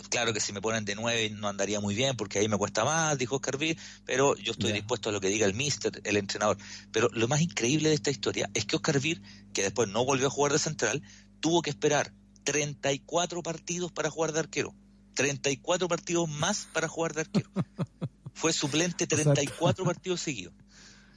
Claro 0.10 0.32
que 0.32 0.40
si 0.40 0.54
me 0.54 0.62
ponen 0.62 0.86
de 0.86 0.94
nueve 0.94 1.32
no 1.32 1.48
andaría 1.48 1.80
muy 1.80 1.96
bien 1.96 2.16
porque 2.16 2.38
ahí 2.38 2.48
me 2.48 2.58
cuesta 2.58 2.86
más, 2.86 3.18
dijo 3.18 3.38
Oscar 3.38 3.58
Vir, 3.58 3.78
pero 4.06 4.36
yo 4.36 4.52
estoy 4.52 4.72
dispuesto 4.72 5.10
a 5.10 5.12
lo 5.12 5.20
que 5.20 5.30
diga 5.30 5.48
el 5.48 5.56
mister, 5.56 6.02
el 6.04 6.18
entrenador. 6.18 6.58
Pero 6.92 7.10
lo 7.13 7.28
más 7.28 7.42
increíble 7.42 7.90
de 7.90 7.96
esta 7.96 8.12
historia 8.12 8.48
es 8.54 8.66
que 8.66 8.75
Oscar 8.75 9.00
Vir, 9.00 9.22
que 9.54 9.63
después 9.63 9.90
no 9.90 10.06
volvió 10.06 10.28
a 10.28 10.30
jugar 10.30 10.52
de 10.52 10.60
central, 10.60 11.02
tuvo 11.40 11.63
que 11.63 11.72
esperar 11.72 12.13
34 12.44 13.42
partidos 13.42 13.92
para 13.92 14.12
jugar 14.12 14.34
de 14.34 14.40
arquero. 14.40 14.75
34 15.13 15.88
partidos 15.88 16.29
más 16.29 16.67
para 16.74 16.88
jugar 16.88 17.13
de 17.13 17.22
arquero. 17.22 17.50
Fue 18.34 18.51
suplente 18.53 19.05
34 19.08 19.86
partidos 19.86 20.22
seguidos. 20.22 20.53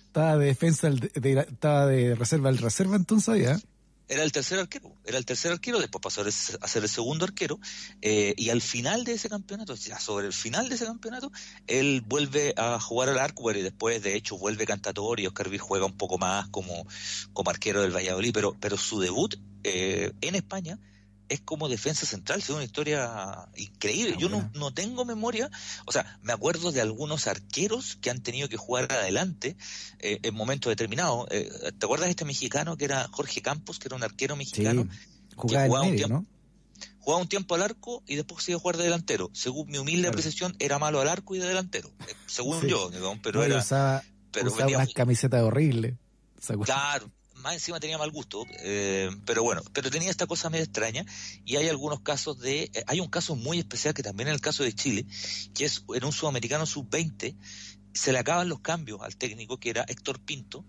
Estaba 0.07 0.37
de 0.39 0.47
defensa, 0.47 0.87
el 0.89 1.01
de- 1.01 1.09
de- 1.15 1.41
estaba 1.41 1.87
de 1.87 2.15
reserva 2.15 2.49
el 2.51 2.59
reserva 2.59 2.97
entonces 2.97 3.43
ya. 3.43 3.59
Era 4.09 4.23
el 4.23 4.31
tercer 4.31 4.61
arquero, 4.61 4.95
era 5.05 5.19
el 5.19 5.27
tercer 5.27 5.51
arquero, 5.51 5.81
después 5.81 6.01
pasó 6.01 6.21
a 6.23 6.31
ser- 6.31 6.85
el 6.85 6.89
segundo 6.89 7.25
arquero, 7.25 7.59
eh, 8.03 8.35
y 8.37 8.51
al 8.51 8.63
final 8.63 9.03
de 9.03 9.15
ese 9.15 9.29
campeonato, 9.29 9.75
ya 9.75 9.99
sobre 9.99 10.29
el 10.29 10.33
final 10.33 10.69
de 10.69 10.77
ese 10.77 10.85
campeonato, 10.85 11.33
él 11.67 12.03
vuelve 12.07 12.55
a 12.57 12.79
jugar 12.79 13.09
al 13.09 13.19
arco, 13.19 13.51
y 13.51 13.63
después 13.63 14.01
de 14.05 14.15
hecho 14.15 14.39
vuelve 14.39 14.65
cantador 14.65 15.19
y 15.19 15.27
Oscar 15.27 15.49
Vir 15.49 15.59
juega 15.59 15.87
un 15.87 15.97
poco 15.97 16.19
más 16.19 16.47
como, 16.51 16.87
como 17.33 17.51
arquero 17.51 17.83
del 17.83 17.91
Valladolid, 17.97 18.31
pero, 18.33 18.57
pero 18.61 18.77
su 18.77 19.01
debut 19.01 19.35
eh, 19.65 20.13
en 20.21 20.37
España 20.37 20.79
es 21.29 21.41
como 21.41 21.69
defensa 21.69 22.07
central, 22.07 22.39
es 22.41 22.51
una 22.51 22.65
historia 22.65 23.49
increíble. 23.57 24.15
Ah, 24.17 24.21
Yo 24.21 24.29
no, 24.29 24.51
no 24.55 24.73
tengo 24.73 25.05
memoria, 25.05 25.51
o 25.87 25.93
sea, 25.93 26.19
me 26.23 26.33
acuerdo 26.33 26.73
de 26.73 26.81
algunos 26.81 27.27
arqueros 27.27 27.97
que 27.97 28.11
han 28.11 28.23
tenido 28.23 28.49
que 28.49 28.57
jugar 28.57 28.91
adelante 28.93 29.57
eh, 29.99 30.19
en 30.23 30.35
momentos 30.35 30.71
determinados. 30.71 31.27
Eh, 31.31 31.51
¿Te 31.79 31.87
acuerdas 31.87 32.07
de 32.07 32.11
este 32.11 32.25
mexicano 32.25 32.77
que 32.77 32.85
era 32.85 33.09
Jorge 33.11 33.43
Campos, 33.43 33.79
que 33.79 33.89
era 33.89 33.97
un 33.97 34.03
arquero 34.03 34.35
Sí. 34.35 34.39
mexicano? 34.39 34.87
Jugaba 35.35 35.65
en 35.65 35.69
jugaba 35.71 35.87
un 35.87 35.97
tiempo. 35.97 36.15
¿no? 36.15 36.27
Jugaba 36.99 37.23
un 37.23 37.29
tiempo 37.29 37.55
al 37.55 37.63
arco 37.63 38.03
y 38.07 38.17
después 38.17 38.43
se 38.45 38.51
iba 38.53 38.59
a 38.59 38.61
jugar 38.61 38.77
de 38.77 38.85
delantero. 38.85 39.31
Según 39.33 39.69
mi 39.71 39.79
humilde 39.79 40.03
Claro. 40.03 40.13
apreciación, 40.13 40.57
era 40.59 40.79
malo 40.79 41.01
al 41.01 41.09
arco 41.09 41.35
y 41.35 41.39
de 41.39 41.47
delantero. 41.47 41.89
Eh, 42.09 42.15
según 42.27 42.61
Sí. 42.61 42.69
yo, 42.69 42.91
digamos, 42.91 43.19
pero 43.23 43.41
No, 43.41 43.47
era. 43.47 43.59
usaba, 43.59 44.03
pero 44.33 44.49
usaba 44.53 44.69
unas 44.69 44.93
camisetas 44.93 45.43
horribles. 45.43 45.95
Claro, 46.65 47.11
más 47.47 47.55
encima 47.55 47.79
tenía 47.81 47.97
mal 47.97 48.11
gusto, 48.11 48.45
eh, 48.61 49.09
pero 49.25 49.43
bueno, 49.45 49.63
pero 49.73 49.91
tenía 49.91 50.11
esta 50.11 50.27
cosa 50.27 50.51
medio 50.51 50.65
extraña 50.65 51.05
y 51.45 51.57
hay 51.57 51.69
algunos 51.69 52.01
casos 52.01 52.39
de, 52.41 52.65
eh, 52.65 52.85
hay 52.89 53.01
un 53.01 53.09
caso 53.09 53.37
muy 53.37 53.59
especial 53.59 53.95
que 53.95 54.03
también 54.03 54.29
en 54.29 54.35
el 54.35 54.41
caso 54.41 54.65
de 54.65 54.73
Chile, 54.75 55.07
que 55.55 55.65
es 55.65 55.85
en 55.95 56.05
un 56.05 56.13
sudamericano 56.13 56.67
sub-20, 56.67 57.37
se 57.95 58.13
le 58.13 58.19
acaban 58.19 58.49
los 58.49 58.61
cambios 58.61 59.01
al 59.03 59.17
técnico 59.17 59.59
que 59.59 59.71
era 59.71 59.85
Héctor 59.89 60.21
Pinto, 60.21 60.65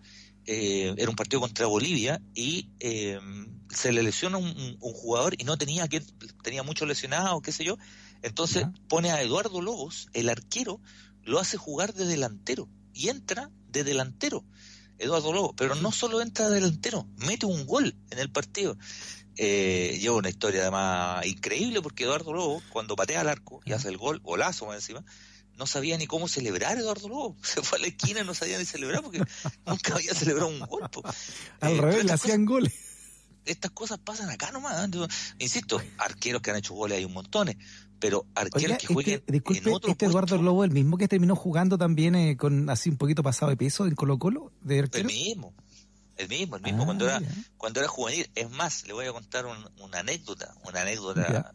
eh, 0.45 0.93
era 0.97 1.09
un 1.09 1.15
partido 1.15 1.41
contra 1.41 1.65
Bolivia 1.65 2.21
y 2.33 2.69
eh, 2.79 3.19
se 3.69 3.91
le 3.91 4.03
lesiona 4.03 4.37
un, 4.37 4.45
un- 4.47 4.77
un 4.79 4.93
jugador 4.93 5.35
y 5.37 5.43
no 5.43 5.57
tenía 5.57 5.87
que 5.87 6.01
tenía 6.43 6.63
muchos 6.63 6.87
lesionados, 6.87 7.41
qué 7.41 7.51
sé 7.51 7.63
yo, 7.65 7.77
Entonces 8.21 8.65
pone 8.87 9.11
a 9.11 9.21
Eduardo 9.21 9.61
Lobos, 9.61 10.07
el 10.13 10.29
arquero, 10.29 10.79
lo 11.23 11.39
hace 11.39 11.57
jugar 11.57 11.93
de 11.93 12.05
delantero 12.05 12.69
y 12.93 13.09
entra 13.09 13.51
de 13.67 13.83
delantero. 13.83 14.45
Eduardo 14.99 15.33
Lobos, 15.33 15.53
pero 15.55 15.75
no 15.75 15.91
solo 15.91 16.21
entra 16.21 16.49
de 16.49 16.55
delantero, 16.55 17.07
mete 17.17 17.45
un 17.45 17.65
gol 17.65 17.95
en 18.09 18.19
el 18.19 18.31
partido. 18.31 18.77
Eh, 19.39 19.99
lleva 20.01 20.15
una 20.15 20.29
historia 20.29 20.61
además 20.61 21.23
increíble 21.27 21.81
porque 21.81 22.05
Eduardo 22.05 22.33
Lobo, 22.33 22.61
cuando 22.71 22.95
patea 22.95 23.21
al 23.21 23.29
arco 23.29 23.61
y 23.65 23.73
hace 23.73 23.89
el 23.89 23.97
gol, 23.97 24.19
golazo 24.19 24.65
más 24.65 24.77
encima, 24.77 25.05
no 25.57 25.67
sabía 25.67 25.97
ni 25.97 26.07
cómo 26.07 26.27
celebrar 26.27 26.77
Eduardo 26.77 27.07
Lobo. 27.07 27.37
Se 27.43 27.61
fue 27.61 27.77
a 27.77 27.81
la 27.81 27.87
esquina 27.87 28.21
y 28.21 28.25
no 28.25 28.33
sabía 28.33 28.57
ni 28.57 28.65
celebrar 28.65 29.03
porque 29.03 29.21
nunca 29.65 29.95
había 29.95 30.13
celebrado 30.13 30.49
un 30.49 30.59
gol. 30.59 30.89
Al 31.59 31.73
eh, 31.73 31.81
revés, 31.81 32.05
le 32.05 32.13
hacían 32.13 32.45
goles. 32.45 32.73
Estas 33.45 33.71
cosas 33.71 33.99
pasan 33.99 34.29
acá 34.29 34.51
nomás. 34.51 34.89
Insisto, 35.37 35.81
arqueros 35.97 36.41
que 36.41 36.51
han 36.51 36.57
hecho 36.57 36.73
goles 36.73 36.97
hay 36.97 37.05
un 37.05 37.13
montón, 37.13 37.55
pero 37.99 38.25
arqueros 38.35 38.77
que 38.77 38.87
jueguen 38.93 39.15
este, 39.15 39.31
disculpe, 39.31 39.71
¿Este 39.87 40.05
Eduardo 40.05 40.37
Lobo 40.41 40.63
el 40.63 40.71
mismo 40.71 40.97
que 40.97 41.07
terminó 41.07 41.35
jugando 41.35 41.77
también 41.77 42.15
eh, 42.15 42.37
con 42.37 42.69
así 42.69 42.89
un 42.89 42.97
poquito 42.97 43.23
pasado 43.23 43.49
de 43.49 43.57
peso 43.57 43.85
en 43.85 43.95
Colo 43.95 44.19
Colo? 44.19 44.51
De 44.61 44.79
el 44.79 45.05
mismo, 45.05 45.53
el 46.17 46.27
mismo, 46.29 46.55
el 46.57 46.61
mismo, 46.61 46.85
cuando, 46.85 47.05
era, 47.05 47.21
cuando 47.57 47.79
era 47.79 47.89
juvenil. 47.89 48.29
Es 48.35 48.49
más, 48.49 48.85
le 48.87 48.93
voy 48.93 49.05
a 49.05 49.11
contar 49.11 49.45
una 49.45 49.99
anécdota, 49.99 50.53
una 50.63 50.81
anécdota 50.81 51.53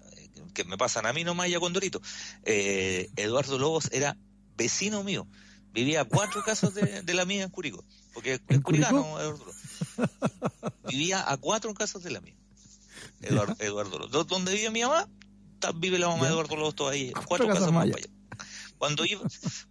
que 0.53 0.65
me 0.65 0.77
pasan 0.77 1.07
a 1.07 1.13
mí 1.13 1.25
nomás 1.25 1.51
ya 1.51 1.61
con 1.61 1.73
Dorito. 1.73 2.01
Eh, 2.45 3.11
Eduardo 3.17 3.59
Lobos 3.59 3.89
era 3.93 4.17
vecino 4.57 5.03
mío. 5.03 5.27
Vivía 5.73 6.03
a 6.03 6.05
cuatro 6.05 6.43
casas 6.45 6.75
de, 6.75 7.15
la 7.15 7.25
mía 7.25 7.45
en 7.45 7.51
Curicó. 7.51 7.85
Porque 8.13 8.41
es 8.47 8.61
curicano, 8.61 9.21
Eduardo 9.21 9.45
Lobos. 9.45 10.11
Vivía 10.89 11.31
a 11.31 11.37
cuatro 11.37 11.73
casas 11.75 12.03
de 12.03 12.11
la 12.11 12.21
mía. 12.21 12.37
Eduardo, 13.21 13.57
Eduardo 13.59 13.99
Lobos. 13.99 14.27
Donde 14.27 14.55
vive 14.55 14.71
mi 14.71 14.83
mamá, 14.83 15.09
vive 15.71 15.99
la 15.99 16.09
mamá 16.09 16.25
de 16.25 16.33
Eduardo 16.33 16.57
Lobos 16.57 16.75
todavía. 16.75 17.13
Cuatro, 17.27 17.47
casas 17.47 17.73
más 17.73 17.85
allá. 17.85 17.97
Cuando 18.83 19.05
iba, 19.05 19.23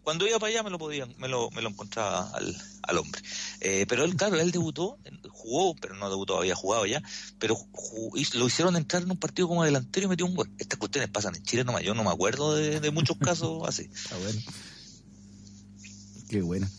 cuando 0.03 0.25
iba 0.25 0.39
para 0.39 0.51
allá 0.51 0.63
me 0.63 0.69
lo 0.69 0.79
podían, 0.79 1.13
me 1.17 1.27
lo, 1.27 1.51
me 1.51 1.62
lo 1.62 1.67
encontraba 1.67 2.29
al, 2.29 2.55
al 2.83 2.98
hombre. 2.98 3.21
Eh, 3.60 3.86
pero 3.89 4.05
él, 4.05 4.15
claro, 4.15 4.39
él 4.39 4.51
debutó, 4.51 4.98
jugó, 5.29 5.75
pero 5.75 5.95
no 5.95 6.10
debutó, 6.10 6.38
había 6.38 6.55
jugado 6.55 6.86
ya, 6.86 7.03
pero 7.38 7.57
lo 8.36 8.48
hicieron 8.48 8.77
entrar 8.77 9.03
en 9.03 9.12
un 9.12 9.17
partido 9.17 9.50
como 9.50 9.65
delantero 9.65 10.05
y 10.05 10.10
metió 10.10 10.25
un 10.25 10.36
gol. 10.36 10.50
Estas 10.57 10.79
cuestiones 10.79 11.10
pasan 11.10 11.36
en 11.36 11.43
Chile 11.43 11.65
nomás, 11.65 11.83
yo 11.83 11.93
no 11.93 12.05
me 12.05 12.10
acuerdo 12.10 12.55
de, 12.55 12.91
muchos 12.91 13.17
casos 13.17 13.63
así. 13.67 13.89
Está 13.93 14.17
bueno. 14.17 14.39
Qué 16.29 16.41
bueno. 16.41 16.69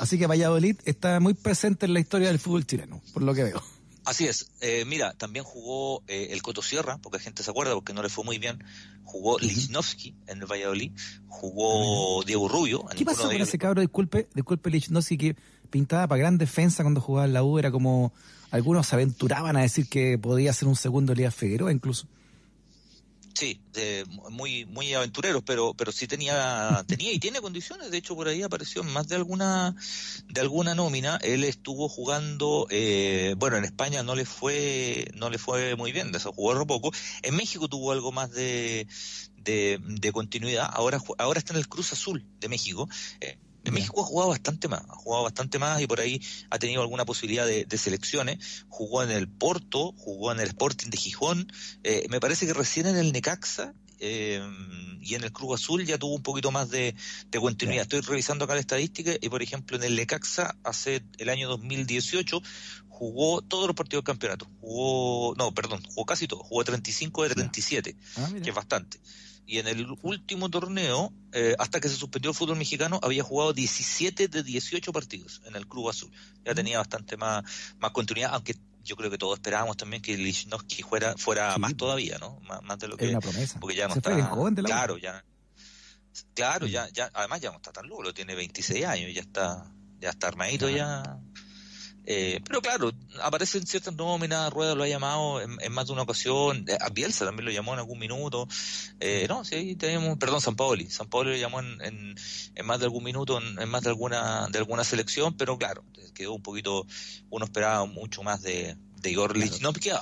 Así 0.00 0.18
que 0.18 0.26
Valladolid 0.26 0.76
está 0.86 1.20
muy 1.20 1.34
presente 1.34 1.86
en 1.86 1.94
la 1.94 2.00
historia 2.00 2.28
del 2.28 2.40
fútbol 2.40 2.66
chileno, 2.66 3.00
por 3.12 3.22
lo 3.22 3.32
que 3.32 3.44
veo. 3.44 3.62
Así 4.04 4.26
es. 4.26 4.50
Eh, 4.60 4.84
mira, 4.86 5.14
también 5.14 5.44
jugó 5.44 6.02
eh, 6.06 6.28
el 6.30 6.42
Coto 6.42 6.62
Sierra, 6.62 6.98
porque 6.98 7.18
la 7.18 7.24
gente 7.24 7.42
se 7.42 7.50
acuerda, 7.50 7.74
porque 7.74 7.92
no 7.92 8.02
le 8.02 8.08
fue 8.08 8.24
muy 8.24 8.38
bien. 8.38 8.62
Jugó 9.04 9.38
Lichnowsky 9.38 10.14
en 10.26 10.40
el 10.40 10.46
Valladolid. 10.46 10.92
Jugó 11.28 12.22
Diego 12.24 12.48
Rubio. 12.48 12.84
¿Qué 12.96 13.04
pasó 13.04 13.24
con 13.24 13.36
ese 13.36 13.58
cabro? 13.58 13.80
Disculpe, 13.80 14.28
disculpe 14.34 14.70
Lichnowsky, 14.70 15.18
que 15.18 15.36
pintaba 15.70 16.06
para 16.08 16.18
gran 16.18 16.38
defensa 16.38 16.82
cuando 16.82 17.00
jugaba 17.00 17.26
en 17.26 17.32
la 17.32 17.42
U. 17.42 17.58
Era 17.58 17.70
como... 17.70 18.12
Algunos 18.50 18.88
se 18.88 18.96
aventuraban 18.96 19.56
a 19.56 19.60
decir 19.60 19.88
que 19.88 20.18
podía 20.18 20.52
ser 20.52 20.66
un 20.66 20.74
segundo 20.74 21.12
Elías 21.12 21.32
Figueroa 21.34 21.70
incluso. 21.70 22.08
Sí, 23.40 23.58
muy 24.28 24.66
muy 24.66 24.92
aventureros, 24.92 25.42
pero 25.46 25.72
pero 25.72 25.92
sí 25.92 26.06
tenía 26.06 26.84
tenía 26.86 27.10
y 27.10 27.18
tiene 27.18 27.40
condiciones. 27.40 27.90
De 27.90 27.96
hecho, 27.96 28.14
por 28.14 28.28
ahí 28.28 28.42
apareció 28.42 28.84
más 28.84 29.08
de 29.08 29.16
alguna 29.16 29.74
de 30.28 30.42
alguna 30.42 30.74
nómina. 30.74 31.16
Él 31.22 31.44
estuvo 31.44 31.88
jugando, 31.88 32.66
eh, 32.68 33.34
bueno, 33.38 33.56
en 33.56 33.64
España 33.64 34.02
no 34.02 34.14
le 34.14 34.26
fue 34.26 35.10
no 35.14 35.30
le 35.30 35.38
fue 35.38 35.74
muy 35.74 35.90
bien, 35.90 36.12
de 36.12 36.18
jugó 36.18 36.66
poco. 36.66 36.92
En 37.22 37.34
México 37.34 37.66
tuvo 37.66 37.92
algo 37.92 38.12
más 38.12 38.30
de, 38.30 38.86
de, 39.38 40.12
continuidad. 40.12 40.68
Ahora 40.70 41.00
ahora 41.16 41.38
está 41.38 41.54
en 41.54 41.60
el 41.60 41.68
Cruz 41.68 41.94
Azul 41.94 42.26
de 42.40 42.48
México. 42.50 42.90
Eh, 43.22 43.38
en 43.64 43.74
México 43.74 44.00
ha 44.00 44.04
jugado 44.04 44.30
bastante 44.30 44.68
más, 44.68 44.82
ha 44.88 44.94
jugado 44.94 45.24
bastante 45.24 45.58
más 45.58 45.80
y 45.80 45.86
por 45.86 46.00
ahí 46.00 46.20
ha 46.50 46.58
tenido 46.58 46.82
alguna 46.82 47.04
posibilidad 47.04 47.46
de, 47.46 47.78
selecciones. 47.78 48.64
Jugó 48.68 49.02
en 49.02 49.10
el 49.10 49.28
Porto, 49.28 49.92
jugó 49.96 50.32
en 50.32 50.40
el 50.40 50.48
Sporting 50.48 50.90
de 50.90 50.96
Gijón, 50.96 51.52
eh, 51.82 52.06
me 52.10 52.20
parece 52.20 52.46
que 52.46 52.52
recién 52.52 52.86
en 52.86 52.96
el 52.96 53.12
Necaxa 53.12 53.74
eh, 53.98 54.42
y 55.02 55.14
en 55.14 55.24
el 55.24 55.32
Cruz 55.32 55.60
Azul 55.60 55.84
ya 55.84 55.98
tuvo 55.98 56.14
un 56.14 56.22
poquito 56.22 56.50
más 56.50 56.70
de, 56.70 56.94
continuidad. 57.38 57.82
Estoy 57.82 58.00
revisando 58.00 58.44
acá 58.44 58.54
la 58.54 58.60
estadística 58.60 59.12
y, 59.20 59.28
por 59.28 59.42
ejemplo, 59.42 59.76
en 59.76 59.84
el 59.84 59.96
Necaxa 59.96 60.56
hace 60.64 61.02
el 61.18 61.28
año 61.28 61.48
2018 61.48 62.42
jugó 63.00 63.40
todos 63.40 63.66
los 63.66 63.74
partidos 63.74 64.02
del 64.02 64.12
campeonato. 64.12 64.46
Jugó, 64.60 65.34
no, 65.34 65.54
perdón, 65.54 65.82
jugó 65.88 66.04
casi 66.04 66.28
todo. 66.28 66.40
Jugó 66.44 66.64
35 66.64 67.22
de 67.22 67.30
37, 67.30 67.96
ah, 68.18 68.28
que 68.42 68.50
es 68.50 68.54
bastante 68.54 69.00
y 69.46 69.58
en 69.58 69.66
el 69.66 69.86
último 70.02 70.48
torneo, 70.48 71.12
eh, 71.32 71.56
hasta 71.58 71.80
que 71.80 71.88
se 71.88 71.96
suspendió 71.96 72.30
el 72.30 72.36
fútbol 72.36 72.56
mexicano, 72.56 73.00
había 73.02 73.24
jugado 73.24 73.52
17 73.52 74.28
de 74.28 74.42
18 74.44 74.92
partidos 74.92 75.42
en 75.44 75.56
el 75.56 75.66
Club 75.66 75.88
Azul. 75.88 76.12
Ya 76.44 76.54
tenía 76.54 76.78
bastante 76.78 77.16
más, 77.16 77.42
más 77.80 77.90
continuidad, 77.90 78.30
aunque 78.34 78.54
yo 78.84 78.94
creo 78.94 79.10
que 79.10 79.18
todos 79.18 79.38
esperábamos 79.38 79.76
también 79.76 80.02
que 80.02 80.16
Lichnowsky 80.16 80.82
fuera, 80.82 81.16
fuera 81.16 81.58
más 81.58 81.76
todavía, 81.76 82.18
¿no? 82.18 82.38
Más, 82.62 82.78
de 82.78 82.86
lo 82.86 82.96
que... 82.96 83.06
Es 83.06 83.10
una 83.10 83.20
promesa. 83.20 83.58
Porque 83.58 83.74
ya 83.74 83.88
no 83.88 83.94
está... 83.94 84.24
joven 84.26 84.54
de 84.54 84.62
la 84.62 84.68
claro, 84.68 84.98
ya... 84.98 85.24
Claro, 86.34 86.66
ya, 86.68 86.88
ya, 86.90 87.10
además 87.14 87.40
ya 87.40 87.50
no 87.50 87.56
está 87.56 87.72
tan 87.72 87.88
lo 87.88 88.14
tiene 88.14 88.36
26 88.36 88.84
años, 88.84 89.12
ya 89.12 89.22
está, 89.22 89.72
ya 90.00 90.10
está 90.10 90.28
armadito, 90.28 90.70
ya 90.70 91.18
eh, 92.06 92.40
pero 92.46 92.60
claro, 92.60 92.92
aparecen 93.22 93.66
ciertas 93.66 93.94
nóminas, 93.94 94.52
Rueda 94.52 94.74
lo 94.74 94.82
ha 94.82 94.88
llamado 94.88 95.40
en, 95.40 95.72
más 95.72 95.86
de 95.86 95.92
una 95.92 96.02
ocasión, 96.02 96.64
eh, 96.68 96.76
a 96.80 96.90
Bielsa 96.90 97.24
también 97.24 97.44
lo 97.44 97.52
llamó 97.52 97.74
en 97.74 97.80
algún 97.80 97.98
minuto, 97.98 98.48
eh, 99.00 99.26
no, 99.28 99.44
sí, 99.44 99.76
tenemos, 99.76 100.18
perdón, 100.18 100.40
San 100.40 100.56
Paoli, 100.56 100.90
San 100.90 101.08
Paoli 101.08 101.30
lo 101.30 101.36
llamó 101.36 101.60
en, 101.60 101.80
en, 101.82 102.66
más 102.66 102.78
de 102.78 102.86
algún 102.86 103.04
minuto, 103.04 103.38
en, 103.38 103.68
más 103.68 103.82
de 103.82 103.90
alguna, 103.90 104.48
de 104.48 104.58
alguna 104.58 104.84
selección, 104.84 105.36
pero 105.36 105.58
claro, 105.58 105.84
quedó 106.14 106.34
un 106.34 106.42
poquito, 106.42 106.86
uno 107.28 107.44
esperaba 107.44 107.84
mucho 107.86 108.22
más 108.22 108.42
de, 108.42 108.76
de 109.00 109.10
Igor 109.10 109.34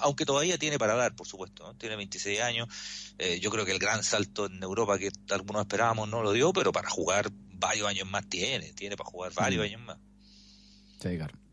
aunque 0.02 0.24
todavía 0.24 0.58
tiene 0.58 0.78
para 0.78 0.94
dar, 0.94 1.14
por 1.14 1.26
supuesto, 1.26 1.74
tiene 1.78 1.96
26 1.96 2.40
años, 2.40 2.68
eh, 3.18 3.40
yo 3.40 3.50
creo 3.50 3.64
que 3.64 3.72
el 3.72 3.78
gran 3.78 4.02
salto 4.04 4.46
en 4.46 4.62
Europa 4.62 4.98
que 4.98 5.11
algunos 5.30 5.62
esperábamos 5.62 6.08
no 6.08 6.22
lo 6.22 6.32
dio, 6.32 6.52
pero 6.52 6.72
para 6.72 6.88
jugar 6.88 7.30
varios 7.52 7.88
años 7.88 8.08
más 8.08 8.28
tiene, 8.28 8.72
tiene 8.72 8.96
para 8.96 9.11
jugar 9.11 9.32
varios 9.34 9.64
años 9.64 9.80
más. 9.82 9.98
Sí, 11.00 11.16
claro. 11.16 11.47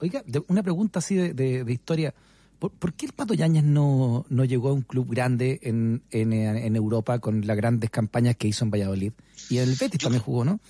Oiga, 0.00 0.22
una 0.48 0.62
pregunta 0.62 0.98
así 0.98 1.14
de, 1.14 1.64
historia. 1.68 2.14
¿Por, 2.58 2.92
qué 2.92 3.06
el 3.06 3.12
Pato 3.12 3.32
Yañez 3.32 3.64
no, 3.64 4.26
no 4.28 4.44
llegó 4.44 4.68
a 4.68 4.72
un 4.72 4.82
club 4.82 5.08
grande 5.10 5.60
en, 5.62 6.02
en, 6.10 6.76
Europa 6.76 7.18
con 7.18 7.46
las 7.46 7.56
grandes 7.56 7.88
campañas 7.88 8.36
que 8.36 8.48
hizo 8.48 8.64
en 8.64 8.70
Valladolid? 8.70 9.12
Y 9.48 9.58
el 9.58 9.74
Betis 9.76 10.00
también 10.00 10.22
jugó, 10.22 10.44
¿no? 10.44 10.60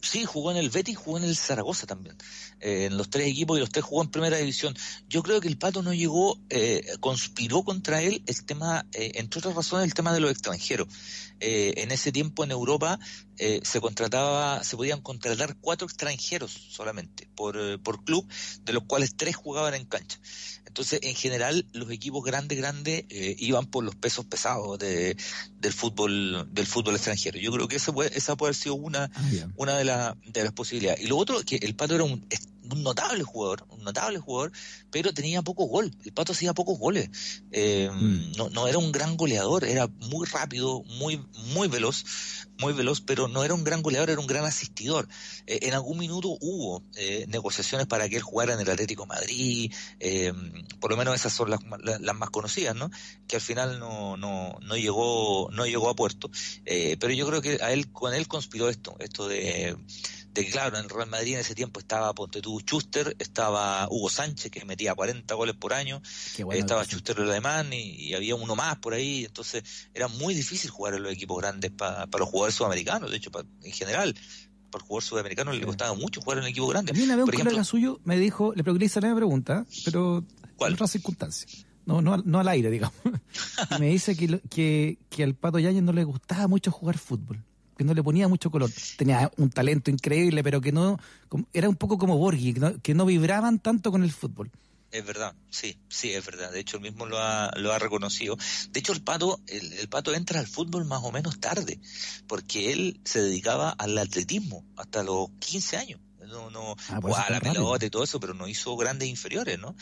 Sí, 0.00 0.24
jugó 0.24 0.50
en 0.50 0.56
el 0.56 0.70
Betis, 0.70 0.96
jugó 0.96 1.18
en 1.18 1.24
el 1.24 1.36
Zaragoza 1.36 1.86
también. 1.86 2.16
Eh, 2.60 2.86
en 2.86 2.96
los 2.96 3.10
tres 3.10 3.28
equipos 3.28 3.56
y 3.56 3.60
los 3.60 3.70
tres 3.70 3.84
jugó 3.84 4.02
en 4.02 4.10
primera 4.10 4.36
división. 4.36 4.74
Yo 5.08 5.22
creo 5.22 5.40
que 5.40 5.48
el 5.48 5.58
Pato 5.58 5.82
no 5.82 5.92
llegó, 5.92 6.38
eh, 6.50 6.84
conspiró 7.00 7.62
contra 7.62 8.02
él 8.02 8.22
el 8.26 8.44
tema, 8.44 8.86
eh, 8.92 9.12
entre 9.14 9.38
otras 9.38 9.54
razones, 9.54 9.86
el 9.86 9.94
tema 9.94 10.12
de 10.12 10.20
los 10.20 10.30
extranjeros. 10.30 10.88
en 11.38 11.90
ese 11.90 12.12
tiempo 12.12 12.44
en 12.44 12.50
Europa 12.50 12.98
se 13.36 13.80
contrataba, 13.82 14.64
se 14.64 14.74
podían 14.74 15.02
contratar 15.02 15.56
cuatro 15.60 15.86
extranjeros 15.86 16.50
solamente 16.50 17.28
por, 17.34 17.78
por 17.82 18.04
club, 18.04 18.26
de 18.64 18.72
los 18.72 18.84
cuales 18.84 19.16
tres 19.16 19.36
jugaban 19.36 19.74
en 19.74 19.84
cancha. 19.84 20.18
Entonces, 20.76 21.00
en 21.04 21.14
general, 21.14 21.66
los 21.72 21.90
equipos 21.90 22.22
grandes, 22.22 22.58
grandes, 22.58 23.04
eh, 23.08 23.34
iban 23.38 23.64
por 23.64 23.82
los 23.82 23.94
pesos 23.94 24.26
pesados 24.26 24.78
de, 24.78 25.16
del 25.66 25.72
fútbol 25.72 26.46
del 26.52 26.66
fútbol 26.66 26.94
extranjero. 26.94 27.40
Yo 27.40 27.50
creo 27.50 27.66
que 27.66 27.74
esa 27.74 27.92
puede, 27.92 28.16
esa 28.16 28.36
puede 28.36 28.50
haber 28.50 28.54
sido 28.54 28.76
una, 28.76 29.10
ah, 29.12 29.22
una 29.56 29.76
de, 29.76 29.84
de 30.30 30.44
las 30.44 30.52
posibilidades. 30.52 31.02
Y 31.02 31.08
lo 31.08 31.16
otro, 31.16 31.40
que 31.44 31.56
el 31.56 31.74
Pato 31.74 31.96
era 31.96 32.04
un, 32.04 32.24
un 32.70 32.82
notable 32.82 33.22
jugador, 33.22 33.66
un 33.70 33.84
notable 33.84 34.18
jugador, 34.18 34.52
pero 34.90 35.12
tenía 35.12 35.42
poco 35.42 35.66
gol. 35.66 35.90
El 36.04 36.12
Pato 36.12 36.32
hacía 36.32 36.54
pocos 36.54 36.78
goles. 36.78 37.10
Eh, 37.50 37.90
mm. 37.92 38.32
no, 38.36 38.50
no 38.50 38.68
era 38.68 38.78
un 38.78 38.92
gran 38.92 39.16
goleador, 39.16 39.64
era 39.64 39.86
muy 39.86 40.26
rápido, 40.26 40.82
muy, 40.84 41.24
muy 41.54 41.68
veloz, 41.68 42.04
muy 42.58 42.72
veloz, 42.72 43.00
pero 43.00 43.28
no 43.28 43.44
era 43.44 43.54
un 43.54 43.64
gran 43.64 43.82
goleador, 43.82 44.10
era 44.10 44.20
un 44.20 44.26
gran 44.26 44.44
asistidor. 44.44 45.08
Eh, 45.46 45.60
en 45.62 45.74
algún 45.74 45.98
minuto 45.98 46.36
hubo 46.40 46.82
eh, 46.94 47.26
negociaciones 47.28 47.86
para 47.86 48.08
que 48.08 48.16
él 48.16 48.22
jugara 48.22 48.54
en 48.54 48.60
el 48.60 48.70
Atlético 48.70 49.06
Madrid, 49.06 49.72
eh, 50.00 50.32
por 50.80 50.90
lo 50.90 50.96
menos 50.96 51.14
esas 51.14 51.32
son 51.32 51.50
las, 51.50 51.60
las, 51.82 52.16
más 52.16 52.30
conocidas, 52.30 52.74
¿no? 52.74 52.90
Que 53.26 53.36
al 53.36 53.42
final 53.42 53.78
no, 53.78 54.16
no, 54.16 54.58
no 54.62 54.76
llegó, 54.76 55.50
no 55.52 55.66
llegó 55.66 55.90
a 55.90 55.96
puerto. 55.96 56.30
pero 56.64 57.12
yo 57.12 57.26
creo 57.26 57.42
que 57.42 57.58
a 57.62 57.72
él, 57.72 57.92
con 57.92 58.14
él 58.14 58.26
conspiró 58.28 58.68
esto, 58.68 58.96
esto 59.00 59.28
de 59.28 59.76
de 60.36 60.44
que 60.44 60.50
claro, 60.50 60.78
en 60.78 60.88
Real 60.88 61.08
Madrid 61.08 61.34
en 61.34 61.40
ese 61.40 61.54
tiempo 61.54 61.80
estaba 61.80 62.12
Ponte 62.14 62.40
Schuster, 62.40 63.16
estaba 63.18 63.88
Hugo 63.90 64.10
Sánchez 64.10 64.50
que 64.50 64.64
metía 64.66 64.94
40 64.94 65.34
goles 65.34 65.56
por 65.56 65.72
año, 65.72 66.02
estaba 66.52 66.84
Schuster 66.84 67.18
el 67.20 67.30
alemán 67.30 67.72
y, 67.72 68.12
había 68.12 68.34
uno 68.34 68.54
más 68.54 68.76
por 68.78 68.92
ahí, 68.92 69.24
entonces 69.24 69.62
era 69.94 70.08
muy 70.08 70.34
difícil 70.34 70.70
jugar 70.70 70.94
en 70.94 71.02
los 71.02 71.12
equipos 71.12 71.38
grandes 71.38 71.70
para 71.70 72.06
los 72.18 72.28
jugadores 72.28 72.54
sudamericanos, 72.54 73.10
de 73.10 73.16
hecho 73.16 73.30
en 73.62 73.72
general 73.72 74.14
para 74.70 74.82
el 74.82 74.88
jugador 74.88 75.02
sudamericano 75.04 75.52
le 75.52 75.64
costaba 75.64 75.94
mucho 75.94 76.20
jugar 76.20 76.38
en 76.38 76.44
el 76.44 76.50
equipo 76.50 76.66
grande. 76.66 76.92
A 76.92 76.94
mí 76.94 77.02
una 77.02 77.16
vez 77.16 77.24
un 77.24 77.30
colega 77.30 77.64
suyo 77.64 78.00
me 78.04 78.18
dijo, 78.18 78.52
le 78.54 78.62
misma 78.62 79.16
pregunta, 79.16 79.64
pero 79.84 80.24
en 80.60 80.72
otras 80.72 80.90
circunstancias. 80.90 81.64
no, 81.86 82.02
no, 82.02 82.18
no 82.18 82.40
al 82.40 82.48
aire, 82.48 82.70
digamos. 82.70 82.98
Y 83.76 83.80
me 83.80 83.88
dice 83.88 84.16
que, 84.16 84.40
que, 84.50 84.98
que 85.08 85.22
al 85.22 85.34
Pato 85.34 85.58
Yáñez 85.58 85.82
no 85.82 85.92
le 85.92 86.04
gustaba 86.04 86.46
mucho 86.46 86.70
jugar 86.70 86.98
fútbol, 86.98 87.42
que 87.76 87.84
no 87.84 87.94
le 87.94 88.02
ponía 88.02 88.28
mucho 88.28 88.50
color. 88.50 88.70
Tenía 88.96 89.30
un 89.36 89.50
talento 89.50 89.90
increíble, 89.90 90.42
pero 90.42 90.60
que 90.60 90.72
no, 90.72 90.98
como- 91.28 91.46
era 91.52 91.68
un 91.68 91.76
poco 91.76 91.98
como 91.98 92.16
Borghi, 92.16 92.54
que 92.54 92.60
no, 92.60 92.80
que 92.82 92.94
no 92.94 93.04
vibraban 93.06 93.58
tanto 93.58 93.90
con 93.92 94.02
el 94.02 94.12
fútbol. 94.12 94.50
Es 94.92 95.04
verdad, 95.04 95.34
sí, 95.50 95.76
sí, 95.88 96.12
es 96.12 96.24
verdad. 96.24 96.52
De 96.52 96.60
hecho, 96.60 96.76
él 96.78 96.82
mismo 96.84 97.06
lo 97.06 97.18
ha, 97.18 97.50
lo 97.56 97.72
ha 97.72 97.78
reconocido. 97.78 98.36
De 98.70 98.80
hecho, 98.80 98.92
el 98.92 99.02
pato, 99.02 99.40
el, 99.48 99.72
el 99.74 99.88
pato 99.88 100.14
entra 100.14 100.40
al 100.40 100.46
fútbol 100.46 100.84
más 100.86 101.02
o 101.02 101.12
menos 101.12 101.38
tarde, 101.38 101.80
porque 102.26 102.72
él 102.72 103.00
se 103.04 103.20
dedicaba 103.20 103.70
al 103.70 103.98
atletismo 103.98 104.64
hasta 104.76 105.02
los 105.02 105.28
15 105.40 105.76
años. 105.76 106.00
No, 106.28 106.50
no, 106.50 106.74
Ah, 106.88 106.98
jugaba 107.02 107.22
a 107.26 107.30
la 107.30 107.38
rápido. 107.38 107.52
pelota 107.52 107.86
y 107.86 107.90
todo 107.90 108.02
eso, 108.04 108.18
pero 108.18 108.32
no 108.34 108.48
hizo 108.48 108.76
grandes 108.76 109.08
inferiores, 109.08 109.58
¿no? 109.60 109.76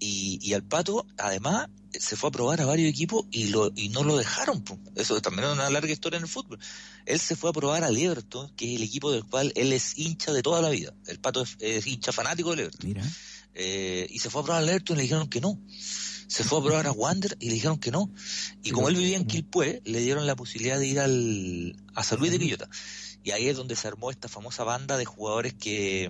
Y, 0.00 0.38
y 0.42 0.54
al 0.54 0.64
pato, 0.64 1.06
además, 1.18 1.68
se 1.98 2.16
fue 2.16 2.28
a 2.28 2.32
probar 2.32 2.60
a 2.60 2.66
varios 2.66 2.88
equipos 2.88 3.26
y 3.30 3.48
lo 3.48 3.72
y 3.74 3.88
no 3.88 4.04
lo 4.04 4.16
dejaron. 4.16 4.64
Eso 4.94 5.20
también 5.20 5.48
es 5.48 5.54
una 5.54 5.70
larga 5.70 5.92
historia 5.92 6.16
en 6.16 6.24
el 6.24 6.28
fútbol. 6.28 6.58
Él 7.06 7.18
se 7.20 7.36
fue 7.36 7.50
a 7.50 7.52
probar 7.52 7.84
al 7.84 7.96
Everton, 7.96 8.54
que 8.54 8.70
es 8.70 8.76
el 8.76 8.82
equipo 8.84 9.10
del 9.12 9.24
cual 9.24 9.52
él 9.56 9.72
es 9.72 9.98
hincha 9.98 10.32
de 10.32 10.42
toda 10.42 10.62
la 10.62 10.70
vida. 10.70 10.94
El 11.06 11.18
pato 11.18 11.42
es, 11.42 11.56
es 11.60 11.86
hincha 11.86 12.12
fanático 12.12 12.50
del 12.50 12.60
Everton. 12.60 12.88
Mira. 12.88 13.02
Eh, 13.54 14.06
y 14.10 14.18
se 14.20 14.30
fue 14.30 14.42
a 14.42 14.44
probar 14.44 14.62
al 14.62 14.68
Everton 14.68 14.96
y 14.96 14.98
le 14.98 15.02
dijeron 15.02 15.28
que 15.28 15.40
no. 15.40 15.60
Se 16.28 16.44
fue 16.44 16.60
a 16.60 16.62
probar 16.62 16.86
a 16.86 16.92
Wander 16.92 17.36
y 17.40 17.48
le 17.48 17.54
dijeron 17.54 17.78
que 17.78 17.90
no. 17.90 18.08
Y 18.62 18.70
como 18.70 18.88
él 18.88 18.94
vivía 18.94 19.16
en 19.16 19.26
Quilpué, 19.26 19.82
le 19.84 19.98
dieron 19.98 20.26
la 20.26 20.36
posibilidad 20.36 20.78
de 20.78 20.86
ir 20.86 21.00
al, 21.00 21.76
a 21.94 22.04
San 22.04 22.20
Luis 22.20 22.30
de 22.30 22.38
Quillota. 22.38 22.68
Y 23.24 23.32
ahí 23.32 23.48
es 23.48 23.56
donde 23.56 23.74
se 23.74 23.88
armó 23.88 24.12
esta 24.12 24.28
famosa 24.28 24.62
banda 24.62 24.96
de 24.96 25.04
jugadores 25.04 25.54
que, 25.54 26.08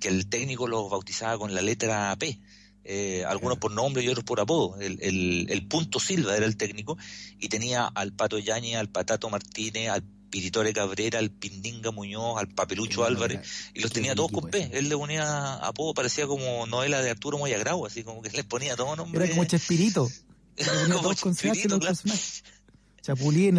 que 0.00 0.08
el 0.08 0.26
técnico 0.26 0.66
los 0.66 0.90
bautizaba 0.90 1.38
con 1.38 1.54
la 1.54 1.62
letra 1.62 2.14
P. 2.18 2.40
Eh, 2.88 3.24
algunos 3.26 3.58
por 3.58 3.72
nombre 3.72 4.02
y 4.04 4.08
otros 4.08 4.24
por 4.24 4.38
apodo. 4.40 4.78
El, 4.80 4.98
el, 5.02 5.46
el 5.50 5.66
Punto 5.66 5.98
Silva 5.98 6.36
era 6.36 6.46
el 6.46 6.56
técnico 6.56 6.96
y 7.38 7.48
tenía 7.48 7.84
al 7.86 8.12
Pato 8.12 8.38
Yañez, 8.38 8.76
al 8.76 8.88
Patato 8.88 9.28
Martínez, 9.28 9.88
al 9.90 10.04
Piritore 10.30 10.72
Cabrera, 10.72 11.18
al 11.18 11.30
Pindinga 11.30 11.90
Muñoz, 11.90 12.38
al 12.38 12.48
Papelucho 12.48 13.04
Álvarez 13.04 13.40
y 13.74 13.80
los 13.80 13.90
tenía 13.92 14.14
todos 14.14 14.30
con 14.30 14.50
P. 14.50 14.70
Él 14.72 14.88
le 14.88 14.96
ponía 14.96 15.54
apodo, 15.54 15.94
parecía 15.94 16.26
como 16.26 16.66
novela 16.66 17.02
de 17.02 17.10
Arturo 17.10 17.38
Moyagrau, 17.38 17.86
así 17.86 18.04
como 18.04 18.22
que 18.22 18.30
les 18.30 18.44
ponía 18.44 18.76
todo 18.76 18.94
nombre. 18.96 19.24
Era 19.24 19.30
como 19.34 19.44
Chespirito. 19.44 20.08
Como 20.88 21.02
todos 21.02 21.16
Chespirito, 21.16 21.78
claro. 21.78 21.96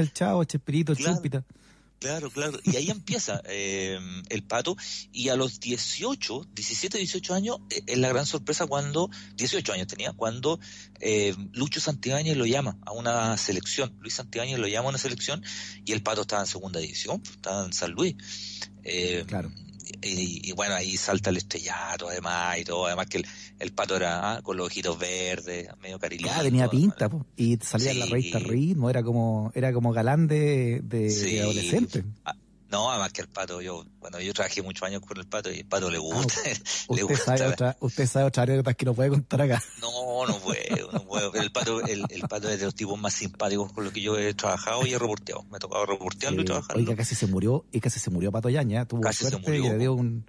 el 0.01 0.13
Chavo, 0.13 0.43
Chespirito, 0.45 0.95
Claro. 0.95 1.15
Chúpita. 1.15 1.43
Claro, 1.99 2.29
claro. 2.29 2.59
Y 2.63 2.75
ahí 2.75 2.89
empieza 2.91 3.41
eh, 3.45 3.99
el 4.29 4.43
pato. 4.43 4.77
Y 5.11 5.29
a 5.29 5.35
los 5.35 5.59
18, 5.59 6.47
17, 6.53 6.97
18 6.97 7.33
años, 7.33 7.57
eh, 7.71 7.81
es 7.87 7.97
la 7.97 8.09
gran 8.09 8.25
sorpresa 8.25 8.67
cuando, 8.67 9.09
18 9.35 9.73
años 9.73 9.87
tenía, 9.87 10.13
cuando 10.13 10.59
eh, 10.99 11.35
Lucho 11.53 11.79
Santibáñez 11.79 12.37
lo 12.37 12.45
llama 12.45 12.77
a 12.85 12.91
una 12.91 13.35
selección. 13.37 13.95
Luis 13.99 14.13
Santibáñez 14.13 14.59
lo 14.59 14.67
llama 14.67 14.87
a 14.87 14.89
una 14.89 14.97
selección 14.99 15.43
y 15.85 15.93
el 15.93 16.03
pato 16.03 16.21
estaba 16.21 16.43
en 16.43 16.47
segunda 16.47 16.79
división, 16.79 17.21
estaba 17.23 17.65
en 17.65 17.73
San 17.73 17.91
Luis. 17.91 18.15
Eh, 18.83 19.23
Claro. 19.27 19.51
Y, 20.01 20.49
y 20.49 20.51
bueno, 20.53 20.75
ahí 20.75 20.97
salta 20.97 21.29
el 21.29 21.37
estrellato 21.37 22.09
además 22.09 22.57
y 22.59 22.63
todo. 22.63 22.85
Además 22.87 23.07
que 23.07 23.17
el, 23.19 23.25
el 23.59 23.71
pato 23.73 23.95
era 23.95 24.33
ah, 24.35 24.41
con 24.41 24.57
los 24.57 24.67
ojitos 24.67 24.97
verdes, 24.99 25.69
medio 25.81 25.99
carilito. 25.99 26.29
Ah, 26.33 26.41
tenía 26.41 26.69
pinta, 26.69 27.09
po. 27.09 27.25
y 27.35 27.57
salía 27.61 27.91
en 27.91 27.99
la 27.99 28.05
revista 28.05 28.39
Ritmo, 28.39 28.89
era 28.89 29.03
como, 29.03 29.51
era 29.55 29.71
como 29.73 29.91
galán 29.91 30.27
de, 30.27 30.81
de, 30.83 31.09
Sí. 31.09 31.35
de 31.35 31.41
adolescente. 31.41 32.03
Ah, 32.25 32.35
No, 32.69 32.91
además 32.91 33.13
que 33.13 33.21
el 33.21 33.29
pato, 33.29 33.61
yo, 33.61 33.85
bueno, 33.99 34.19
yo 34.19 34.33
trabajé 34.33 34.61
muchos 34.61 34.83
años 34.83 35.01
con 35.01 35.17
el 35.17 35.25
pato 35.25 35.49
y 35.51 35.59
el 35.59 35.65
pato 35.65 35.89
le 35.89 35.97
gusta. 35.99 36.33
le 36.45 36.51
Ah, 36.51 36.59
Usted 36.89 37.03
gusta 37.05 37.23
sabe, 37.37 37.45
otra, 37.47 37.77
usted 37.79 38.07
sabe 38.07 38.25
otras 38.25 38.43
anécdotas 38.43 38.75
que 38.75 38.85
no 38.85 38.93
puede 38.93 39.09
contar 39.09 39.41
acá. 39.41 39.63
No, 39.81 40.25
no 40.27 40.37
puedo, 40.39 40.91
no 40.91 41.03
puedo. 41.05 41.31
Pero 41.31 41.43
el 41.43 41.51
pato, 41.51 41.81
el, 41.81 42.05
el 42.09 42.21
pato 42.27 42.49
es 42.49 42.59
de 42.59 42.65
los 42.65 42.75
tipos 42.75 42.99
más 42.99 43.13
simpáticos 43.13 43.71
con 43.71 43.83
los 43.85 43.93
que 43.93 44.01
yo 44.01 44.17
he 44.17 44.33
trabajado 44.33 44.85
y 44.85 44.93
he 44.93 44.99
reporteado. 44.99 45.43
Me 45.49 45.57
ha 45.57 45.59
tocado 45.59 45.85
reportearlo 45.85 46.41
y 46.41 46.43
Sí, 46.43 46.45
trabajarlo. 46.47 46.81
Oiga, 46.83 46.95
casi 46.95 47.15
se 47.15 47.27
murió, 47.27 47.65
y 47.71 47.79
casi 47.79 47.99
se 47.99 48.09
murió 48.09 48.31
Pato 48.31 48.49
Yaña, 48.49 48.85
tuvo 48.85 49.01
Casi 49.01 49.23
se 49.23 49.29
suerte 49.29 49.49
murió, 49.49 49.65
y 49.65 49.69
le 49.69 49.77
dio 49.77 49.93
un- 49.93 50.25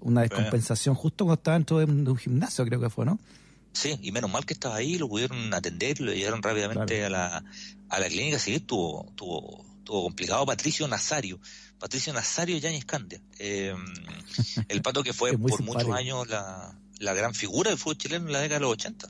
una 0.00 0.22
descompensación 0.22 0.94
justo 0.94 1.24
cuando 1.24 1.40
estaba 1.40 1.56
dentro 1.56 1.78
de 1.78 1.84
un, 1.86 2.16
gimnasio, 2.16 2.64
creo 2.64 2.80
que 2.80 2.90
fue, 2.90 3.04
¿no? 3.06 3.18
Sí, 3.72 3.98
y 4.02 4.12
menos 4.12 4.30
mal 4.30 4.44
que 4.44 4.52
estaba 4.52 4.76
ahí, 4.76 4.98
lo 4.98 5.08
pudieron 5.08 5.52
atender, 5.54 6.00
lo 6.00 6.12
llevaron 6.12 6.42
rápidamente 6.42 7.04
a 7.04 7.10
la 7.10 7.44
a 7.88 8.00
la 8.00 8.06
clínica. 8.08 8.38
Sí, 8.38 8.54
estuvo, 8.54 9.10
tuvo, 9.16 9.64
tuvo 9.84 10.02
complicado. 10.04 10.44
Patricio 10.46 10.86
Nazario, 10.88 11.38
Patricio 11.78 12.12
Nazario 12.12 12.56
Yáñez 12.58 12.84
Candia, 12.84 13.20
eh, 13.38 13.74
el 14.68 14.82
pato 14.82 15.02
que 15.02 15.12
fue 15.12 15.36
por 15.38 15.62
muchos 15.62 15.90
años 15.90 16.28
la, 16.28 16.76
la 16.98 17.14
gran 17.14 17.34
figura 17.34 17.70
del 17.70 17.78
fútbol 17.78 17.98
chileno 17.98 18.26
en 18.26 18.32
la 18.32 18.40
década 18.40 18.58
de 18.58 18.62
los 18.64 18.72
80. 18.72 19.08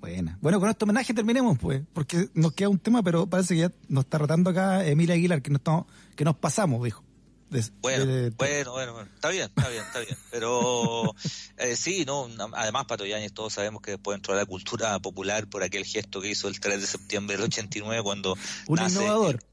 Buena. 0.00 0.36
Bueno, 0.40 0.58
con 0.58 0.68
este 0.68 0.84
homenaje 0.84 1.14
terminemos, 1.14 1.58
pues, 1.60 1.82
porque 1.92 2.28
nos 2.34 2.52
queda 2.54 2.68
un 2.68 2.78
tema, 2.80 3.02
pero 3.04 3.26
parece 3.28 3.54
que 3.54 3.60
ya 3.60 3.72
nos 3.88 4.04
está 4.04 4.18
rotando 4.18 4.50
acá 4.50 4.84
Emilia 4.84 5.14
Aguilar, 5.14 5.40
que 5.42 5.50
nos, 5.50 5.60
estamos- 5.60 5.86
que 6.16 6.24
nos 6.24 6.36
pasamos, 6.36 6.82
dijo. 6.84 7.04
De- 7.50 7.62
Bueno, 7.82 8.06
de- 8.06 8.22
de- 8.22 8.30
bueno, 8.30 8.72
bueno, 8.72 8.92
bueno. 8.94 9.08
Está 9.14 9.28
bien, 9.28 9.44
está 9.44 9.68
bien, 9.68 9.84
está 9.84 10.00
bien. 10.00 10.16
Pero 10.32 11.14
eh, 11.58 11.76
sí, 11.76 12.04
no, 12.04 12.28
además 12.54 12.86
Pato 12.86 13.06
Yáñez 13.06 13.32
todos 13.32 13.52
sabemos 13.52 13.80
que 13.80 13.92
después 13.92 14.16
entró 14.16 14.34
a 14.34 14.38
la 14.38 14.46
cultura 14.46 14.98
popular 14.98 15.46
por 15.46 15.62
aquel 15.62 15.84
gesto 15.84 16.20
que 16.20 16.30
hizo 16.30 16.48
el 16.48 16.58
3 16.58 16.80
de 16.80 16.86
septiembre 16.88 17.36
del 17.36 17.44
89 17.44 18.02
cuando 18.02 18.36
un 18.66 18.76
nace 18.76 19.04
innovador. 19.04 19.44